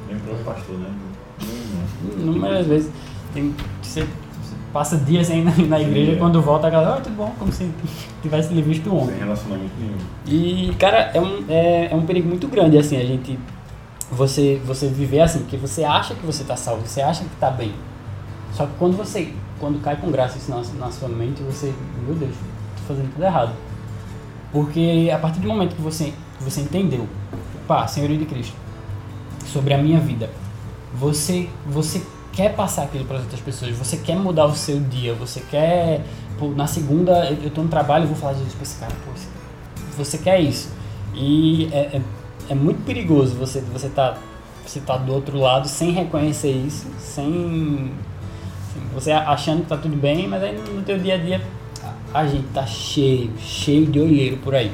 Lembrou 0.09 0.36
o 0.36 0.43
pastor, 0.43 0.77
né? 0.77 0.89
Inúmeras 2.17 2.67
vezes. 2.67 2.91
Tem, 3.33 3.55
você 3.81 4.01
você 4.01 4.55
passa 4.73 4.97
dias 4.97 5.29
aí 5.31 5.43
na, 5.43 5.51
na 5.67 5.79
igreja 5.79 6.12
é. 6.12 6.15
e 6.15 6.17
quando 6.17 6.41
volta 6.41 6.67
a 6.67 6.69
galera, 6.69 6.95
ah, 6.95 7.01
tudo 7.01 7.15
bom, 7.15 7.33
como 7.39 7.51
se 7.51 7.69
tivesse 8.21 8.53
lhe 8.53 8.62
visto 8.62 8.89
Sem 8.89 8.99
ontem. 8.99 9.17
relacionamento 9.19 9.71
nenhum. 9.79 9.97
E, 10.25 10.73
cara, 10.75 11.12
é 11.13 11.21
um, 11.21 11.43
é, 11.47 11.89
é 11.91 11.95
um 11.95 12.05
perigo 12.05 12.27
muito 12.27 12.47
grande, 12.47 12.77
assim, 12.77 12.97
a 12.97 13.05
gente 13.05 13.39
você, 14.12 14.62
você 14.63 14.88
viver 14.88 15.21
assim, 15.21 15.43
que 15.45 15.57
você 15.57 15.83
acha 15.83 16.13
que 16.13 16.25
você 16.25 16.43
está 16.43 16.55
salvo, 16.55 16.86
você 16.86 17.01
acha 17.01 17.23
que 17.23 17.33
está 17.33 17.49
bem. 17.49 17.73
Só 18.53 18.65
que 18.65 18.73
quando 18.77 18.95
você, 18.95 19.33
quando 19.59 19.81
cai 19.81 19.95
com 19.95 20.11
graça 20.11 20.37
isso 20.37 20.51
na, 20.51 20.61
na 20.85 20.91
sua 20.91 21.09
mente, 21.09 21.41
você, 21.41 21.73
meu 22.05 22.15
Deus, 22.15 22.31
estou 22.75 22.95
fazendo 22.95 23.11
tudo 23.13 23.23
errado. 23.23 23.53
Porque 24.51 25.09
a 25.13 25.17
partir 25.17 25.39
do 25.39 25.47
momento 25.47 25.75
que 25.75 25.81
você, 25.81 26.13
você 26.39 26.61
entendeu, 26.61 27.07
pá, 27.67 27.87
Senhoria 27.87 28.17
de 28.17 28.25
Cristo, 28.25 28.55
sobre 29.45 29.73
a 29.73 29.77
minha 29.77 29.99
vida, 29.99 30.29
você, 30.93 31.49
você 31.65 32.01
quer 32.31 32.55
passar 32.55 32.83
aquilo 32.83 33.05
para 33.05 33.17
as 33.17 33.23
outras 33.23 33.41
pessoas, 33.41 33.75
você 33.75 33.97
quer 33.97 34.15
mudar 34.15 34.45
o 34.45 34.55
seu 34.55 34.79
dia, 34.79 35.13
você 35.13 35.39
quer, 35.39 36.03
pô, 36.37 36.49
na 36.49 36.67
segunda 36.67 37.29
eu 37.29 37.47
estou 37.47 37.63
no 37.63 37.69
trabalho 37.69 38.05
e 38.05 38.07
vou 38.07 38.15
falar 38.15 38.33
de 38.33 38.39
Jesus 38.39 38.55
para 38.55 38.63
esse 38.63 38.79
cara, 38.79 38.93
pô, 39.05 39.11
você 39.97 40.17
quer 40.19 40.39
isso. 40.39 40.69
E 41.15 41.69
é, 41.71 41.97
é, 41.97 42.01
é 42.49 42.55
muito 42.55 42.83
perigoso 42.85 43.35
você 43.35 43.61
você 43.61 43.87
tá 43.89 44.17
você 44.65 44.79
tá 44.79 44.97
do 44.97 45.13
outro 45.13 45.37
lado 45.37 45.67
sem 45.67 45.91
reconhecer 45.91 46.51
isso, 46.51 46.87
sem 46.97 47.91
você 48.93 49.12
achando 49.12 49.62
que 49.63 49.67
tá 49.69 49.77
tudo 49.77 49.95
bem, 49.95 50.27
mas 50.27 50.41
aí 50.43 50.57
no 50.57 50.81
teu 50.81 50.97
dia 50.97 51.15
a 51.15 51.17
dia 51.17 51.41
a 52.13 52.25
gente 52.27 52.47
tá 52.53 52.65
cheio, 52.65 53.31
cheio 53.39 53.86
de 53.88 53.99
olheiro 53.99 54.38
por 54.38 54.53
aí. 54.53 54.71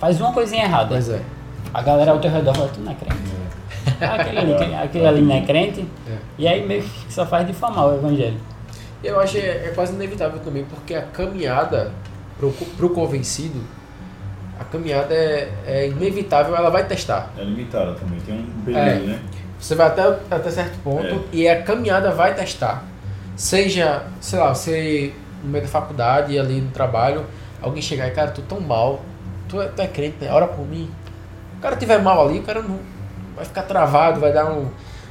Faz 0.00 0.20
uma 0.20 0.32
coisinha 0.32 0.64
errada. 0.64 0.88
Pois 0.88 1.08
é. 1.08 1.20
A 1.72 1.82
galera 1.82 2.10
ao 2.12 2.18
teu 2.18 2.30
redor 2.30 2.54
fala, 2.54 2.68
tu 2.68 2.80
não 2.80 2.92
é 2.92 2.94
crente. 2.94 3.36
Aquele 4.00 4.38
ali, 4.38 4.74
aquele 4.74 5.06
ali 5.06 5.20
não 5.22 5.34
é 5.36 5.40
crente. 5.42 5.86
É. 6.08 6.16
E 6.38 6.48
aí 6.48 6.66
meio 6.66 6.82
que 6.82 7.12
só 7.12 7.24
faz 7.24 7.46
difamar 7.46 7.86
o 7.88 7.94
evangelho. 7.94 8.36
Eu 9.02 9.20
acho 9.20 9.34
que 9.34 9.38
é, 9.38 9.66
é 9.68 9.72
quase 9.74 9.94
inevitável 9.94 10.40
também, 10.40 10.64
porque 10.64 10.94
a 10.94 11.02
caminhada 11.02 11.92
pro, 12.38 12.50
pro 12.50 12.90
convencido, 12.90 13.60
a 14.58 14.64
caminhada 14.64 15.14
é, 15.14 15.48
é 15.66 15.88
inevitável, 15.88 16.56
ela 16.56 16.70
vai 16.70 16.84
testar. 16.86 17.30
É 17.38 17.44
limitada 17.44 17.92
também, 17.92 18.18
tem 18.20 18.34
um 18.34 18.76
É. 18.76 18.84
período, 18.90 19.06
né? 19.06 19.20
Você 19.58 19.74
vai 19.74 19.86
até, 19.86 20.02
até 20.30 20.50
certo 20.50 20.78
ponto 20.82 21.06
É. 21.06 21.20
e 21.32 21.48
a 21.48 21.62
caminhada 21.62 22.10
vai 22.10 22.34
testar. 22.34 22.84
Seja, 23.36 24.06
sei 24.20 24.38
lá, 24.38 24.54
você 24.54 25.14
no 25.42 25.50
meio 25.50 25.64
da 25.64 25.70
faculdade, 25.70 26.38
ali 26.38 26.60
no 26.60 26.70
trabalho, 26.70 27.24
alguém 27.60 27.82
chegar 27.82 28.08
e, 28.08 28.10
cara, 28.10 28.30
tu 28.30 28.42
tão 28.42 28.60
mal, 28.60 29.02
tu 29.48 29.60
é, 29.60 29.68
tu 29.68 29.80
é 29.82 29.86
crente, 29.86 30.16
né? 30.20 30.32
Ora 30.32 30.48
por 30.48 30.66
mim. 30.66 30.90
O 31.58 31.60
cara 31.60 31.76
tiver 31.76 31.98
mal 32.02 32.26
ali, 32.26 32.38
o 32.38 32.42
cara 32.42 32.62
não 32.62 32.78
vai 33.34 33.44
ficar 33.44 33.62
travado, 33.62 34.20
vai 34.20 34.32
dar 34.32 34.50
um. 34.50 34.68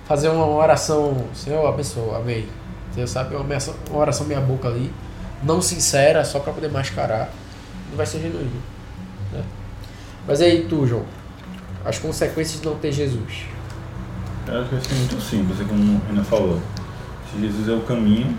fazer 0.08 0.30
uma 0.30 0.46
oração, 0.48 1.26
Senhor, 1.34 1.66
abençoa, 1.68 2.18
amém. 2.18 2.48
Você 2.92 3.06
sabe, 3.08 3.36
uma 3.36 3.46
oração, 4.00 4.26
meia 4.26 4.40
boca 4.40 4.68
ali, 4.68 4.92
não 5.44 5.62
sincera, 5.62 6.24
só 6.24 6.40
pra 6.40 6.54
poder 6.54 6.72
mascarar. 6.72 7.30
Não 7.90 7.98
vai 7.98 8.06
ser 8.06 8.20
genuíno. 8.20 8.62
Né? 9.32 9.44
Mas 10.28 10.42
aí 10.42 10.66
tu, 10.68 10.88
João, 10.88 11.04
as 11.84 12.00
consequências 12.00 12.60
de 12.60 12.66
não 12.66 12.76
ter 12.76 12.92
Jesus. 12.92 13.46
Eu 14.48 14.62
acho 14.62 14.70
que 14.70 14.88
ser 14.88 14.96
muito 14.96 15.22
simples, 15.22 15.60
é 15.60 15.64
como 15.64 16.02
a 16.06 16.08
Renan 16.08 16.24
falou. 16.24 16.62
Jesus 17.41 17.69
é 17.69 17.74
o 17.74 17.82
caminho, 17.82 18.36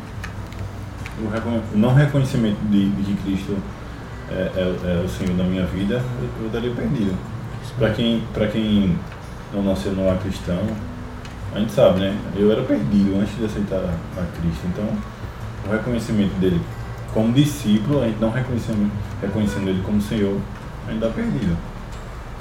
o, 1.23 1.29
recon- 1.29 1.63
não 1.75 1.95
reconhecimento 1.95 2.59
de, 2.71 2.91
de 2.91 3.03
que 3.03 3.23
Cristo 3.23 3.57
é, 4.31 4.51
é- 4.55 5.01
é 5.01 5.05
o 5.05 5.09
Senhor 5.09 5.37
da 5.37 5.45
minha 5.45 5.65
vida, 5.67 6.03
eu, 6.21 6.45
eu 6.45 6.51
daria 6.51 6.71
perdido. 6.73 7.15
Para 7.79 7.91
quem, 7.91 8.23
quem 8.49 8.97
não 9.53 9.63
nasceu 9.63 9.93
no 9.93 10.07
lar 10.07 10.19
cristão, 10.19 10.61
a 11.55 11.59
gente 11.59 11.73
sabe, 11.73 12.01
né? 12.01 12.17
Eu 12.37 12.51
era 12.53 12.63
perdido 12.63 13.19
antes 13.21 13.37
de 13.37 13.45
aceitar 13.45 13.77
a, 13.77 14.21
Cristo. 14.41 14.61
Então, 14.67 14.87
o 15.67 15.71
reconhecimento 15.73 16.35
dele 16.39 16.61
como 17.13 17.33
discípulo, 17.33 18.03
a 18.03 18.07
gente 18.07 18.21
não 18.21 18.31
reconhecendo, 18.31 18.91
reconhecendo 19.23 19.69
ele 19.69 19.83
como 19.85 20.01
Senhor, 20.03 20.39
a 20.87 20.91
gente 20.91 21.01
perdido. 21.09 21.57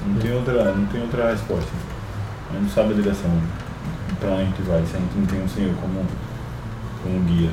Não 0.06 0.20
tem 0.20 0.34
outra, 0.34 0.74
não 0.74 0.86
tem 0.88 1.02
outra 1.02 1.32
resposta. 1.32 1.72
A 2.50 2.54
gente 2.54 2.64
não 2.64 2.70
sabe 2.70 2.92
a 2.92 2.96
direção 2.96 3.32
para 4.20 4.30
onde 4.32 4.42
a 4.42 4.46
gente 4.46 4.62
vai, 4.64 4.84
se 4.86 4.96
a 4.96 5.00
gente 5.00 5.18
não 5.18 5.26
tem 5.26 5.44
o 5.44 5.50
Senhor 5.50 5.74
como, 5.76 6.06
como 7.06 7.20
guia. 7.20 7.52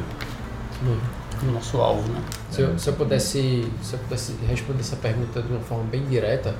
O 1.43 1.53
nosso 1.53 1.77
alvo, 1.79 2.09
né? 2.09 2.23
Se 2.51 2.63
eu, 2.63 2.79
se 2.79 2.89
eu 2.89 2.95
pudesse, 2.95 3.69
se 3.83 3.93
eu 3.93 3.99
pudesse 3.99 4.35
responder 4.49 4.81
essa 4.81 4.97
pergunta 4.97 5.43
de 5.43 5.53
uma 5.53 5.61
forma 5.61 5.85
bem 5.85 6.05
direta, 6.07 6.55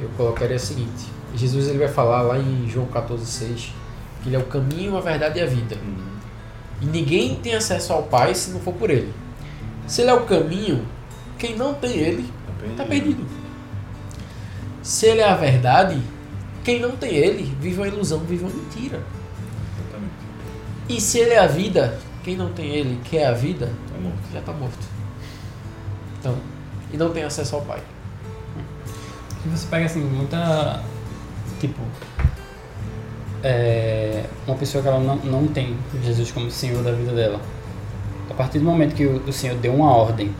eu 0.00 0.08
colocaria 0.16 0.56
o 0.56 0.60
seguinte: 0.60 1.06
Jesus 1.34 1.68
ele 1.68 1.78
vai 1.78 1.88
falar 1.88 2.22
lá 2.22 2.38
em 2.38 2.68
João 2.68 2.86
14,6 2.86 3.70
que 4.22 4.28
ele 4.28 4.36
é 4.36 4.38
o 4.38 4.44
caminho, 4.44 4.96
a 4.96 5.00
verdade 5.00 5.38
e 5.38 5.42
a 5.42 5.46
vida. 5.46 5.76
E 6.80 6.86
ninguém 6.86 7.36
tem 7.36 7.54
acesso 7.54 7.92
ao 7.92 8.02
Pai 8.02 8.34
se 8.34 8.50
não 8.50 8.60
for 8.60 8.74
por 8.74 8.90
ele. 8.90 9.12
Se 9.86 10.02
ele 10.02 10.10
é 10.10 10.14
o 10.14 10.24
caminho, 10.24 10.84
quem 11.38 11.56
não 11.56 11.74
tem 11.74 11.96
ele 11.96 12.30
está 12.70 12.84
perdido. 12.84 13.24
Se 14.82 15.06
ele 15.06 15.20
é 15.20 15.28
a 15.28 15.36
verdade, 15.36 16.00
quem 16.64 16.80
não 16.80 16.90
tem 16.96 17.14
ele 17.14 17.44
vive 17.60 17.78
uma 17.78 17.88
ilusão, 17.88 18.18
vive 18.20 18.44
uma 18.44 18.52
mentira. 18.52 19.00
E 20.88 21.00
se 21.00 21.18
ele 21.18 21.34
é 21.34 21.38
a 21.38 21.46
vida, 21.46 21.98
quem 22.24 22.36
não 22.36 22.50
tem 22.52 22.66
ele, 22.66 23.00
que 23.04 23.18
é 23.18 23.26
a 23.26 23.32
vida, 23.32 23.66
Tá 23.92 23.98
morto. 24.00 24.18
já 24.32 24.38
está 24.40 24.52
morto. 24.52 24.78
Então, 26.18 26.34
e 26.92 26.96
não 26.96 27.10
tem 27.10 27.24
acesso 27.24 27.56
ao 27.56 27.62
Pai. 27.62 27.80
E 29.44 29.48
você 29.48 29.66
pega 29.68 29.86
assim, 29.86 30.00
muita. 30.00 30.82
Tipo. 31.60 31.80
É, 33.42 34.24
uma 34.46 34.56
pessoa 34.56 34.82
que 34.82 34.88
ela 34.88 34.98
não, 34.98 35.16
não 35.16 35.46
tem 35.46 35.76
Jesus 36.02 36.32
como 36.32 36.50
Senhor 36.50 36.82
da 36.82 36.90
vida 36.92 37.12
dela. 37.12 37.40
A 38.30 38.34
partir 38.34 38.58
do 38.58 38.64
momento 38.64 38.94
que 38.94 39.06
o, 39.06 39.22
o 39.26 39.32
Senhor 39.32 39.56
deu 39.58 39.74
uma 39.74 39.94
ordem, 39.94 40.34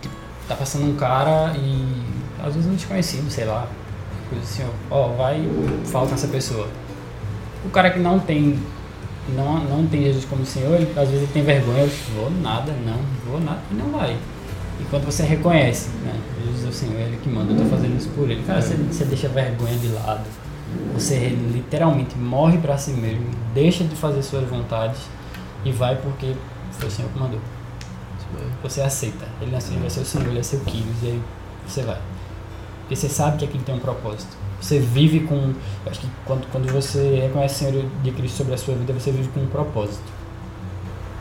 tipo, 0.00 0.14
tá 0.46 0.54
passando 0.54 0.86
um 0.86 0.94
cara 0.94 1.52
e 1.56 2.02
às 2.42 2.54
vezes 2.54 2.70
um 2.70 2.74
desconhecido, 2.74 3.28
sei 3.30 3.44
lá, 3.44 3.66
coisa 4.28 4.44
assim, 4.44 4.62
ó, 4.90 4.96
ó, 4.96 5.08
vai 5.14 5.40
e 5.40 5.86
fala 5.86 6.06
com 6.06 6.14
essa 6.14 6.28
pessoa. 6.28 6.68
O 7.64 7.70
cara 7.70 7.90
que 7.90 7.98
não 7.98 8.18
tem 8.18 8.58
não, 9.30 9.64
não 9.64 9.86
tem 9.86 10.02
Jesus 10.02 10.24
como 10.24 10.44
Senhor, 10.44 10.74
ele, 10.74 10.90
às 10.90 11.08
vezes 11.08 11.22
ele 11.22 11.32
tem 11.32 11.42
vergonha, 11.42 11.82
eu 11.82 11.90
vou 12.14 12.30
nada, 12.30 12.72
não, 12.84 12.98
vou 13.26 13.40
nada, 13.40 13.60
e 13.70 13.74
não 13.74 13.90
vai. 13.90 14.16
E 14.80 14.84
quando 14.84 15.04
você 15.04 15.22
reconhece, 15.22 15.90
né, 16.02 16.18
Jesus 16.44 16.64
é 16.64 16.68
o 16.68 16.72
Senhor, 16.72 17.00
é 17.00 17.02
Ele 17.04 17.18
que 17.22 17.28
manda, 17.28 17.52
eu 17.52 17.58
tô 17.58 17.64
fazendo 17.64 17.96
isso 17.96 18.08
por 18.10 18.30
Ele. 18.30 18.42
Cara, 18.44 18.62
você, 18.62 18.74
você 18.74 19.04
deixa 19.04 19.26
a 19.26 19.30
vergonha 19.30 19.76
de 19.76 19.88
lado, 19.88 20.24
você 20.94 21.28
literalmente 21.28 22.16
morre 22.16 22.58
para 22.58 22.78
si 22.78 22.92
mesmo, 22.92 23.26
deixa 23.52 23.84
de 23.84 23.94
fazer 23.94 24.22
suas 24.22 24.48
vontades 24.48 25.00
e 25.64 25.72
vai 25.72 25.96
porque 25.96 26.34
foi 26.72 26.88
o 26.88 26.90
Senhor 26.90 27.10
que 27.10 27.18
mandou. 27.18 27.40
Você 28.62 28.80
aceita, 28.80 29.26
Ele, 29.40 29.50
nasceu, 29.50 29.72
ele 29.72 29.80
vai 29.80 29.90
ser 29.90 30.00
o 30.00 30.04
Senhor, 30.04 30.28
Ele 30.28 30.38
é 30.38 30.42
seu 30.42 30.60
Quilos, 30.60 31.02
e 31.02 31.06
aí 31.06 31.22
você 31.66 31.82
vai. 31.82 31.98
Porque 32.80 32.96
você 32.96 33.08
sabe 33.08 33.38
que 33.38 33.44
aquilo 33.44 33.62
tem 33.64 33.74
um 33.74 33.80
propósito. 33.80 34.36
Você 34.60 34.78
vive 34.78 35.20
com. 35.20 35.54
Acho 35.86 36.00
que 36.00 36.08
quando, 36.24 36.46
quando 36.50 36.70
você 36.70 37.20
reconhece 37.22 37.64
o 37.64 37.70
Senhor 37.70 37.84
de 38.02 38.10
Cristo 38.12 38.36
sobre 38.36 38.54
a 38.54 38.58
sua 38.58 38.74
vida, 38.74 38.92
você 38.92 39.10
vive 39.10 39.28
com 39.28 39.40
um 39.40 39.46
propósito. 39.46 40.02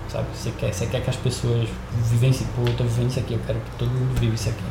Sabe? 0.09 0.25
Você 0.33 0.51
quer, 0.51 0.73
você 0.73 0.85
quer 0.87 1.01
que 1.01 1.09
as 1.09 1.15
pessoas 1.15 1.69
vivenciem. 2.09 2.47
Pô, 2.55 2.63
eu 2.67 2.75
tô 2.75 2.83
vivendo 2.83 3.09
isso 3.09 3.19
aqui, 3.19 3.33
eu 3.35 3.39
quero 3.45 3.59
que 3.59 3.71
todo 3.77 3.89
mundo 3.89 4.19
viva 4.19 4.35
isso 4.35 4.49
aqui. 4.49 4.63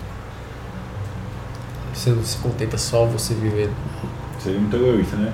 Você 1.94 2.10
não 2.10 2.22
se 2.22 2.36
contenta 2.38 2.76
só 2.76 3.06
você 3.06 3.34
vivendo. 3.34 3.72
Seria 4.38 4.60
muito 4.60 4.76
egoísta, 4.76 5.16
né? 5.16 5.32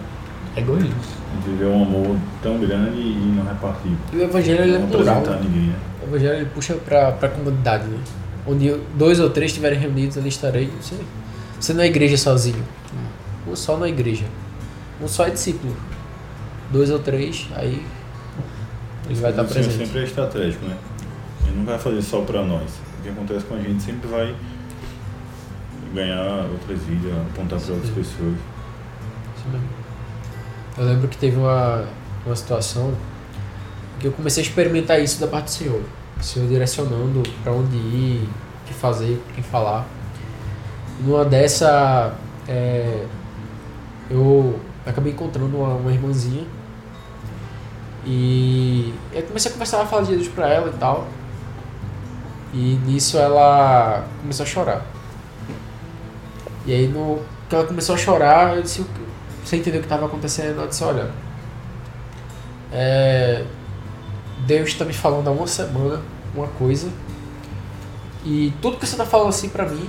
É 0.57 0.61
egoísmo. 0.61 0.95
A 0.95 1.37
gente 1.37 1.51
viver 1.51 1.67
um 1.67 1.83
amor 1.83 2.17
tão 2.43 2.59
grande 2.59 2.99
e 3.01 3.35
não 3.37 3.45
repartir. 3.45 3.93
E 4.13 4.17
o 4.17 4.23
Evangelho 4.23 4.63
ele 4.63 4.77
é 4.77 4.87
plural. 4.87 5.23
ninguém, 5.43 5.69
né? 5.69 5.77
O 6.03 6.07
Evangelho 6.07 6.37
ele 6.37 6.47
puxa 6.47 6.75
para 6.75 7.09
a 7.09 7.29
comunidade, 7.29 7.87
né? 7.89 7.99
Onde 8.47 8.77
dois 8.95 9.19
ou 9.19 9.31
três 9.31 9.51
estiverem 9.51 9.79
reunidos, 9.79 10.17
ali 10.17 10.29
estarei. 10.29 10.71
Você, 10.81 10.97
você 11.59 11.73
não 11.73 11.83
é 11.83 11.87
igreja 11.87 12.17
sozinho. 12.17 12.63
Só 13.57 13.85
é 13.85 13.89
igreja. 13.89 14.25
Um 15.01 15.09
só 15.09 15.27
é 15.27 15.31
discípulo. 15.31 15.75
Dois 16.71 16.91
ou 16.91 16.99
três, 16.99 17.49
aí 17.55 17.85
ele 19.09 19.21
vai 19.21 19.31
estar 19.31 19.45
presente. 19.45 19.77
sempre 19.77 20.01
é 20.01 20.05
estratégico, 20.05 20.65
né? 20.67 20.77
Ele 21.47 21.59
não 21.59 21.65
vai 21.65 21.79
fazer 21.79 22.03
só 22.03 22.23
para 22.23 22.43
nós. 22.43 22.71
O 22.99 23.03
que 23.03 23.09
acontece 23.11 23.45
com 23.45 23.55
a 23.55 23.61
gente 23.61 23.83
sempre 23.83 24.09
vai 24.09 24.35
ganhar 25.95 26.47
outras 26.51 26.81
vidas, 26.83 27.13
apontar 27.13 27.61
para 27.61 27.75
outras 27.75 27.91
pessoas. 27.91 28.35
Isso 29.37 29.49
mesmo. 29.51 29.69
Eu 30.77 30.85
lembro 30.85 31.09
que 31.09 31.17
teve 31.17 31.37
uma, 31.37 31.85
uma 32.27 32.35
situação 32.35 32.95
que 34.01 34.09
eu 34.09 34.13
comecei 34.13 34.43
a 34.43 34.47
experimentar 34.47 35.01
isso 35.01 35.21
da 35.21 35.27
parte 35.27 35.47
do 35.47 35.51
Senhor. 35.51 35.83
O 36.19 36.23
Senhor 36.23 36.49
direcionando 36.49 37.23
para 37.43 37.53
onde 37.53 37.77
ir, 37.77 38.29
o 38.63 38.67
que 38.67 38.75
fazer, 38.75 39.23
com 39.27 39.35
quem 39.35 39.45
falar. 39.45 39.87
Numa 41.01 41.25
dessa, 41.25 42.15
é, 42.49 43.05
eu 44.11 44.59
acabei 44.87 45.13
encontrando 45.13 45.57
uma, 45.57 45.75
uma 45.75 45.93
irmãzinha 45.93 46.45
e 48.07 48.93
eu 49.13 49.23
comecei 49.23 49.51
a 49.51 49.53
conversar, 49.55 49.81
a 49.83 49.87
falar 49.87 50.03
de 50.03 50.09
Jesus 50.11 50.29
pra 50.29 50.49
ela 50.49 50.69
e 50.69 50.79
tal. 50.79 51.07
E 52.53 52.79
nisso 52.87 53.19
ela 53.19 54.05
começou 54.21 54.45
a 54.45 54.47
chorar. 54.47 54.87
E 56.67 56.73
aí 56.73 56.87
no 56.87 57.21
que 57.49 57.55
ela 57.55 57.67
começou 57.67 57.95
a 57.95 57.99
chorar, 57.99 58.57
eu 58.57 58.63
disse, 58.63 58.81
"O 58.83 58.85
que- 58.85 59.05
você 59.45 59.57
entendeu 59.57 59.81
o 59.81 59.83
que 59.83 59.87
estava 59.87 60.07
acontecendo? 60.07 60.59
Ela 60.59 60.69
disse, 60.69 60.83
olha, 60.85 61.11
é, 62.73 63.45
Deus 64.47 64.71
está 64.71 64.85
me 64.85 64.93
falando 64.93 65.29
há 65.29 65.31
uma 65.31 65.47
semana 65.47 66.01
uma 66.35 66.49
coisa 66.49 66.89
e 68.25 68.53
tudo 68.61 68.77
que 68.79 68.87
você 68.87 68.95
está 68.95 69.05
falando 69.07 69.29
assim 69.29 69.49
pra 69.49 69.65
mim 69.69 69.89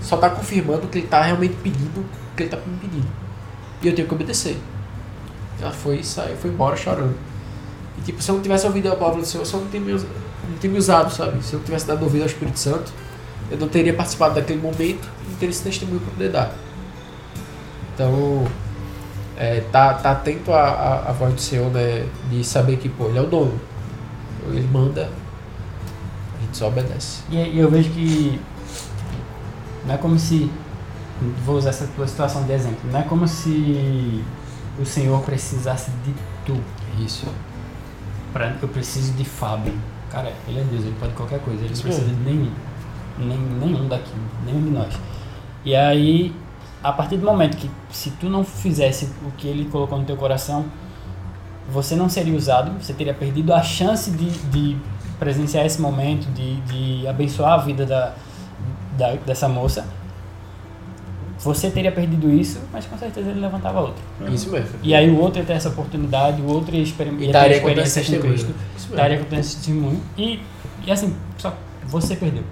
só 0.00 0.14
está 0.14 0.30
confirmando 0.30 0.86
que 0.86 0.98
ele 0.98 1.04
está 1.06 1.20
realmente 1.22 1.54
pedindo 1.62 2.00
o 2.00 2.36
que 2.36 2.44
ele 2.44 2.54
está 2.54 2.56
me 2.66 2.76
pedindo. 2.78 3.25
E 3.82 3.88
eu 3.88 3.94
tenho 3.94 4.08
que 4.08 4.14
obedecer. 4.14 4.56
Ela 5.60 5.72
foi 5.72 6.02
saiu, 6.02 6.36
foi 6.36 6.50
embora 6.50 6.76
chorando. 6.76 7.16
E 7.98 8.02
tipo, 8.02 8.22
se 8.22 8.30
eu 8.30 8.34
não 8.36 8.42
tivesse 8.42 8.66
ouvido 8.66 8.92
a 8.92 8.96
palavra 8.96 9.20
do 9.20 9.26
Senhor, 9.26 9.46
eu 9.46 9.60
não 9.60 9.66
teria 9.68 9.86
me, 9.86 9.92
us- 9.92 10.04
não 10.48 10.56
teria 10.60 10.72
me 10.72 10.78
usado, 10.78 11.12
sabe? 11.12 11.42
Se 11.42 11.54
eu 11.54 11.58
não 11.58 11.64
tivesse 11.64 11.86
dado 11.86 12.02
ouvido 12.02 12.22
ao 12.22 12.26
Espírito 12.26 12.58
Santo, 12.58 12.92
eu 13.50 13.58
não 13.58 13.68
teria 13.68 13.94
participado 13.94 14.34
daquele 14.34 14.60
momento 14.60 15.08
e 15.26 15.30
não 15.30 15.36
teria 15.38 15.50
esse 15.50 15.62
testemunho 15.62 16.00
para 16.00 16.10
poder 16.12 16.30
dar. 16.30 16.52
Então, 17.94 18.44
é, 19.36 19.60
tá, 19.72 19.94
tá 19.94 20.12
atento 20.12 20.52
à, 20.52 20.62
à, 20.68 21.10
à 21.10 21.12
voz 21.12 21.34
do 21.34 21.40
Senhor, 21.40 21.70
né? 21.70 22.06
De 22.30 22.44
saber 22.44 22.76
que, 22.76 22.88
pô, 22.88 23.06
ele 23.08 23.18
é 23.18 23.22
o 23.22 23.26
dono. 23.26 23.58
Ele 24.48 24.66
manda, 24.70 25.10
a 26.38 26.42
gente 26.44 26.56
só 26.56 26.68
obedece. 26.68 27.22
E, 27.30 27.36
e 27.36 27.58
eu 27.58 27.70
vejo 27.70 27.90
que 27.90 28.38
não 29.86 29.94
é 29.94 29.98
como 29.98 30.18
se. 30.18 30.50
Vou 31.44 31.56
usar 31.56 31.70
essa 31.70 31.86
tua 31.96 32.06
situação 32.06 32.44
de 32.44 32.52
exemplo. 32.52 32.90
Não 32.90 33.00
é 33.00 33.02
como 33.02 33.26
se 33.26 34.22
o 34.78 34.84
Senhor 34.84 35.20
precisasse 35.22 35.90
de 36.04 36.14
tu. 36.44 36.60
Isso. 36.98 37.26
Pra, 38.32 38.54
eu 38.60 38.68
preciso 38.68 39.12
de 39.12 39.24
Fábio. 39.24 39.74
Cara, 40.10 40.32
ele 40.46 40.60
é 40.60 40.64
Deus, 40.64 40.84
ele 40.84 40.96
pode 41.00 41.14
qualquer 41.14 41.40
coisa. 41.40 41.64
Ele 41.64 41.74
não 41.74 41.82
precisa 41.82 42.06
de 42.06 42.22
nenhum. 42.22 42.50
Nem, 43.18 43.38
nenhum 43.38 43.88
daqui, 43.88 44.12
nenhum 44.44 44.62
de 44.62 44.70
nós. 44.70 44.94
E 45.64 45.74
aí, 45.74 46.34
a 46.82 46.92
partir 46.92 47.16
do 47.16 47.24
momento 47.24 47.56
que 47.56 47.70
se 47.90 48.10
tu 48.10 48.28
não 48.28 48.44
fizesse 48.44 49.10
o 49.26 49.30
que 49.32 49.48
ele 49.48 49.64
colocou 49.66 49.98
no 49.98 50.04
teu 50.04 50.16
coração, 50.16 50.66
você 51.68 51.96
não 51.96 52.08
seria 52.08 52.36
usado, 52.36 52.72
você 52.80 52.92
teria 52.92 53.14
perdido 53.14 53.52
a 53.52 53.62
chance 53.62 54.10
de, 54.10 54.30
de 54.30 54.76
presenciar 55.18 55.64
esse 55.64 55.80
momento, 55.80 56.26
de, 56.32 56.60
de 56.62 57.08
abençoar 57.08 57.54
a 57.54 57.56
vida 57.56 57.84
da, 57.84 58.14
da, 58.96 59.14
dessa 59.14 59.48
moça. 59.48 59.86
Você 61.46 61.70
teria 61.70 61.92
perdido 61.92 62.28
isso, 62.30 62.58
mas 62.72 62.84
com 62.86 62.98
certeza 62.98 63.30
ele 63.30 63.38
levantava 63.40 63.80
outro. 63.80 64.02
né? 64.20 64.30
Isso 64.32 64.50
mesmo. 64.50 64.68
E 64.82 64.94
aí 64.94 65.08
o 65.08 65.18
outro 65.20 65.40
ia 65.40 65.46
ter 65.46 65.52
essa 65.52 65.68
oportunidade, 65.68 66.42
o 66.42 66.46
outro 66.46 66.74
ia, 66.74 66.82
experim- 66.82 67.16
E 67.20 67.26
ia 67.26 67.32
ter 67.32 67.50
experiência 67.52 68.02
com. 68.02 68.20
Cristo, 68.28 68.54
Isso 68.76 68.86
mesmo. 68.88 68.96
daria 68.96 69.18
conta 69.18 69.36
esse 69.36 69.56
testemunho. 69.56 70.02
E, 70.18 70.40
e 70.84 70.90
assim, 70.90 71.14
só 71.38 71.54
você 71.86 72.16
perdeu. 72.16 72.42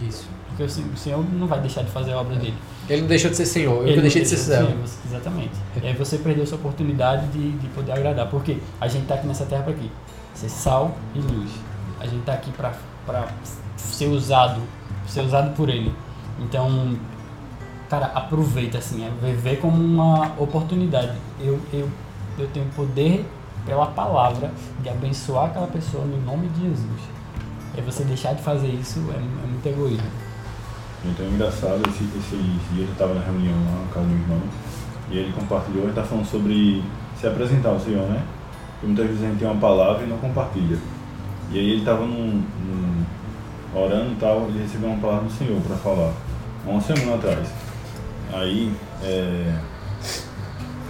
Isso. 0.00 0.26
Porque 0.48 0.62
o 0.62 0.68
Sen- 0.68 0.84
o 0.94 0.96
Senhor 0.96 1.24
não 1.32 1.46
vai 1.48 1.60
deixar 1.60 1.82
de 1.82 1.90
fazer 1.90 2.12
a 2.12 2.20
obra 2.20 2.36
dele. 2.36 2.54
Ele 2.88 3.00
não 3.02 3.08
deixou 3.08 3.30
de 3.30 3.36
ser 3.36 3.46
Senhor, 3.46 3.82
eu 3.82 3.88
Ele 3.88 4.00
deixei 4.00 4.22
de 4.22 4.28
ser 4.28 4.36
servo. 4.36 4.72
você- 4.82 4.96
Exatamente. 5.08 5.50
E 5.82 5.86
aí 5.86 5.94
você 5.94 6.16
perdeu 6.18 6.44
essa 6.44 6.54
oportunidade 6.54 7.26
de, 7.28 7.50
de 7.52 7.66
poder 7.68 7.92
agradar. 7.92 8.28
Porque 8.28 8.58
a 8.80 8.86
gente 8.88 9.06
tá 9.06 9.14
aqui 9.14 9.26
nessa 9.26 9.44
terra 9.44 9.62
para 9.64 9.74
quê? 9.74 9.86
Ser 10.34 10.48
sal 10.48 10.96
e 11.14 11.18
luz. 11.18 11.50
A 12.00 12.06
gente 12.06 12.22
tá 12.22 12.32
aqui 12.34 12.50
para 12.52 12.72
ser 13.76 14.06
usado, 14.06 14.60
ser 15.08 15.22
usado 15.22 15.54
por 15.56 15.68
ele. 15.68 15.92
Então, 16.40 16.96
cara, 17.88 18.06
aproveita 18.06 18.78
assim, 18.78 19.04
é 19.04 19.10
viver 19.26 19.60
como 19.60 19.82
uma 19.82 20.32
oportunidade. 20.38 21.12
Eu, 21.40 21.58
eu, 21.72 21.88
eu 22.38 22.46
tenho 22.48 22.66
poder 22.76 23.24
pela 23.66 23.86
palavra 23.86 24.50
de 24.82 24.88
abençoar 24.88 25.46
aquela 25.46 25.66
pessoa 25.66 26.04
no 26.04 26.20
nome 26.22 26.48
de 26.48 26.62
Jesus. 26.62 27.00
E 27.76 27.80
você 27.80 28.02
deixar 28.04 28.34
de 28.34 28.42
fazer 28.42 28.68
isso 28.68 28.98
é, 29.12 29.16
é 29.16 29.46
muito 29.46 29.66
egoísmo. 29.66 30.06
Então 31.04 31.24
é 31.26 31.28
engraçado, 31.28 31.80
esse, 31.88 32.02
esses 32.04 32.30
dias 32.74 32.86
eu 32.88 32.92
estava 32.92 33.14
na 33.14 33.20
reunião 33.20 33.54
lá 33.54 33.82
na 33.86 33.92
casa 33.92 34.06
do 34.06 34.12
irmão 34.14 34.40
e 35.10 35.18
ele 35.18 35.32
compartilhou, 35.32 35.82
ele 35.82 35.90
está 35.90 36.02
falando 36.02 36.26
sobre 36.26 36.82
se 37.20 37.26
apresentar 37.26 37.68
ao 37.70 37.80
Senhor, 37.80 38.02
né? 38.08 38.22
Porque 38.72 38.86
muitas 38.86 39.06
vezes 39.06 39.22
a 39.22 39.26
gente 39.28 39.38
tem 39.38 39.48
uma 39.48 39.60
palavra 39.60 40.04
e 40.04 40.08
não 40.08 40.18
compartilha. 40.18 40.78
E 41.52 41.58
aí 41.58 41.70
ele 41.70 41.78
estava 41.80 42.04
num, 42.04 42.42
num- 42.64 43.04
orando 43.74 44.12
e 44.12 44.16
tal, 44.16 44.46
ele 44.48 44.60
recebeu 44.62 44.90
uma 44.90 44.98
palavra 44.98 45.24
do 45.26 45.32
Senhor 45.32 45.60
para 45.62 45.76
falar, 45.76 46.12
uma 46.66 46.80
semana 46.80 47.14
atrás. 47.14 47.48
Aí 48.32 48.74
é, 49.02 49.54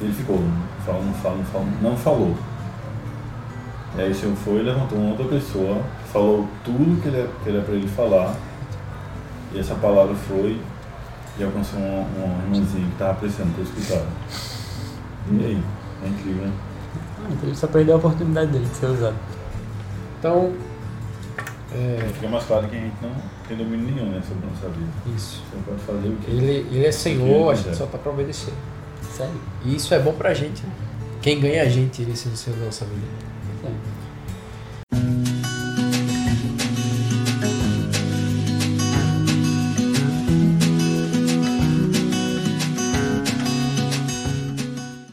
ele 0.01 0.13
ficou, 0.13 0.39
não 0.39 1.15
falou, 1.15 1.67
não 1.81 1.97
falou. 1.97 2.37
E 3.97 4.01
aí 4.01 4.11
o 4.11 4.15
Senhor 4.15 4.37
foi 4.37 4.61
e 4.61 4.63
levantou 4.63 4.99
uma 4.99 5.11
outra 5.11 5.27
pessoa, 5.27 5.83
falou 6.13 6.49
tudo 6.65 7.01
que 7.01 7.09
ele, 7.09 7.29
que 7.43 7.51
era 7.51 7.63
para 7.63 7.75
ele 7.75 7.89
falar 7.89 8.35
e 9.53 9.59
essa 9.59 9.75
palavra 9.77 10.15
foi 10.15 10.61
e 11.39 11.45
alcançou 11.45 11.79
uma, 11.79 12.01
uma 12.01 12.43
irmãzinha 12.45 12.87
que 12.87 12.93
estava 12.93 13.15
precisando 13.15 13.57
ter 13.57 13.63
escutado. 13.63 14.07
E 15.31 15.45
aí? 15.45 15.63
É 16.05 16.09
incrível, 16.09 16.47
né? 16.47 16.53
Ele 17.43 17.55
só 17.55 17.67
perdeu 17.67 17.95
a 17.95 17.99
oportunidade 17.99 18.51
dele 18.53 18.65
de 18.65 18.77
ser 18.77 18.87
usado. 18.87 19.17
Então, 20.19 20.53
é, 21.73 22.09
Fica 22.15 22.29
mais 22.29 22.45
claro 22.45 22.67
que 22.69 22.77
a 22.77 22.81
gente 22.81 22.95
não 23.03 23.11
tem 23.47 23.57
domínio 23.57 23.95
nenhum 23.95 24.11
né, 24.11 24.23
sobre 24.27 24.47
a 24.47 24.51
nossa 24.51 24.69
vida. 24.69 24.91
isso. 25.15 25.43
Você 25.51 25.59
pode 25.67 25.81
fazer 25.83 26.09
o 26.09 26.17
que 26.17 26.31
Ele, 26.31 26.67
ele 26.71 26.87
é 26.87 26.93
Senhor, 26.93 27.51
a 27.51 27.55
gente 27.55 27.77
só 27.77 27.87
tá 27.87 27.99
pra 27.99 28.11
obedecer. 28.11 28.55
Sério. 29.03 29.41
E 29.65 29.77
isso 29.77 29.93
é 29.93 29.99
bom 29.99 30.13
pra 30.13 30.33
gente. 30.33 30.63
né? 30.65 30.73
Quem 31.21 31.41
ganha 31.41 31.63
a 31.63 31.69
gente, 31.69 32.03
Senhor 32.17 32.59
da 32.59 32.67
nossa 32.67 32.85
vida. 32.85 33.07
Sério. 33.61 33.77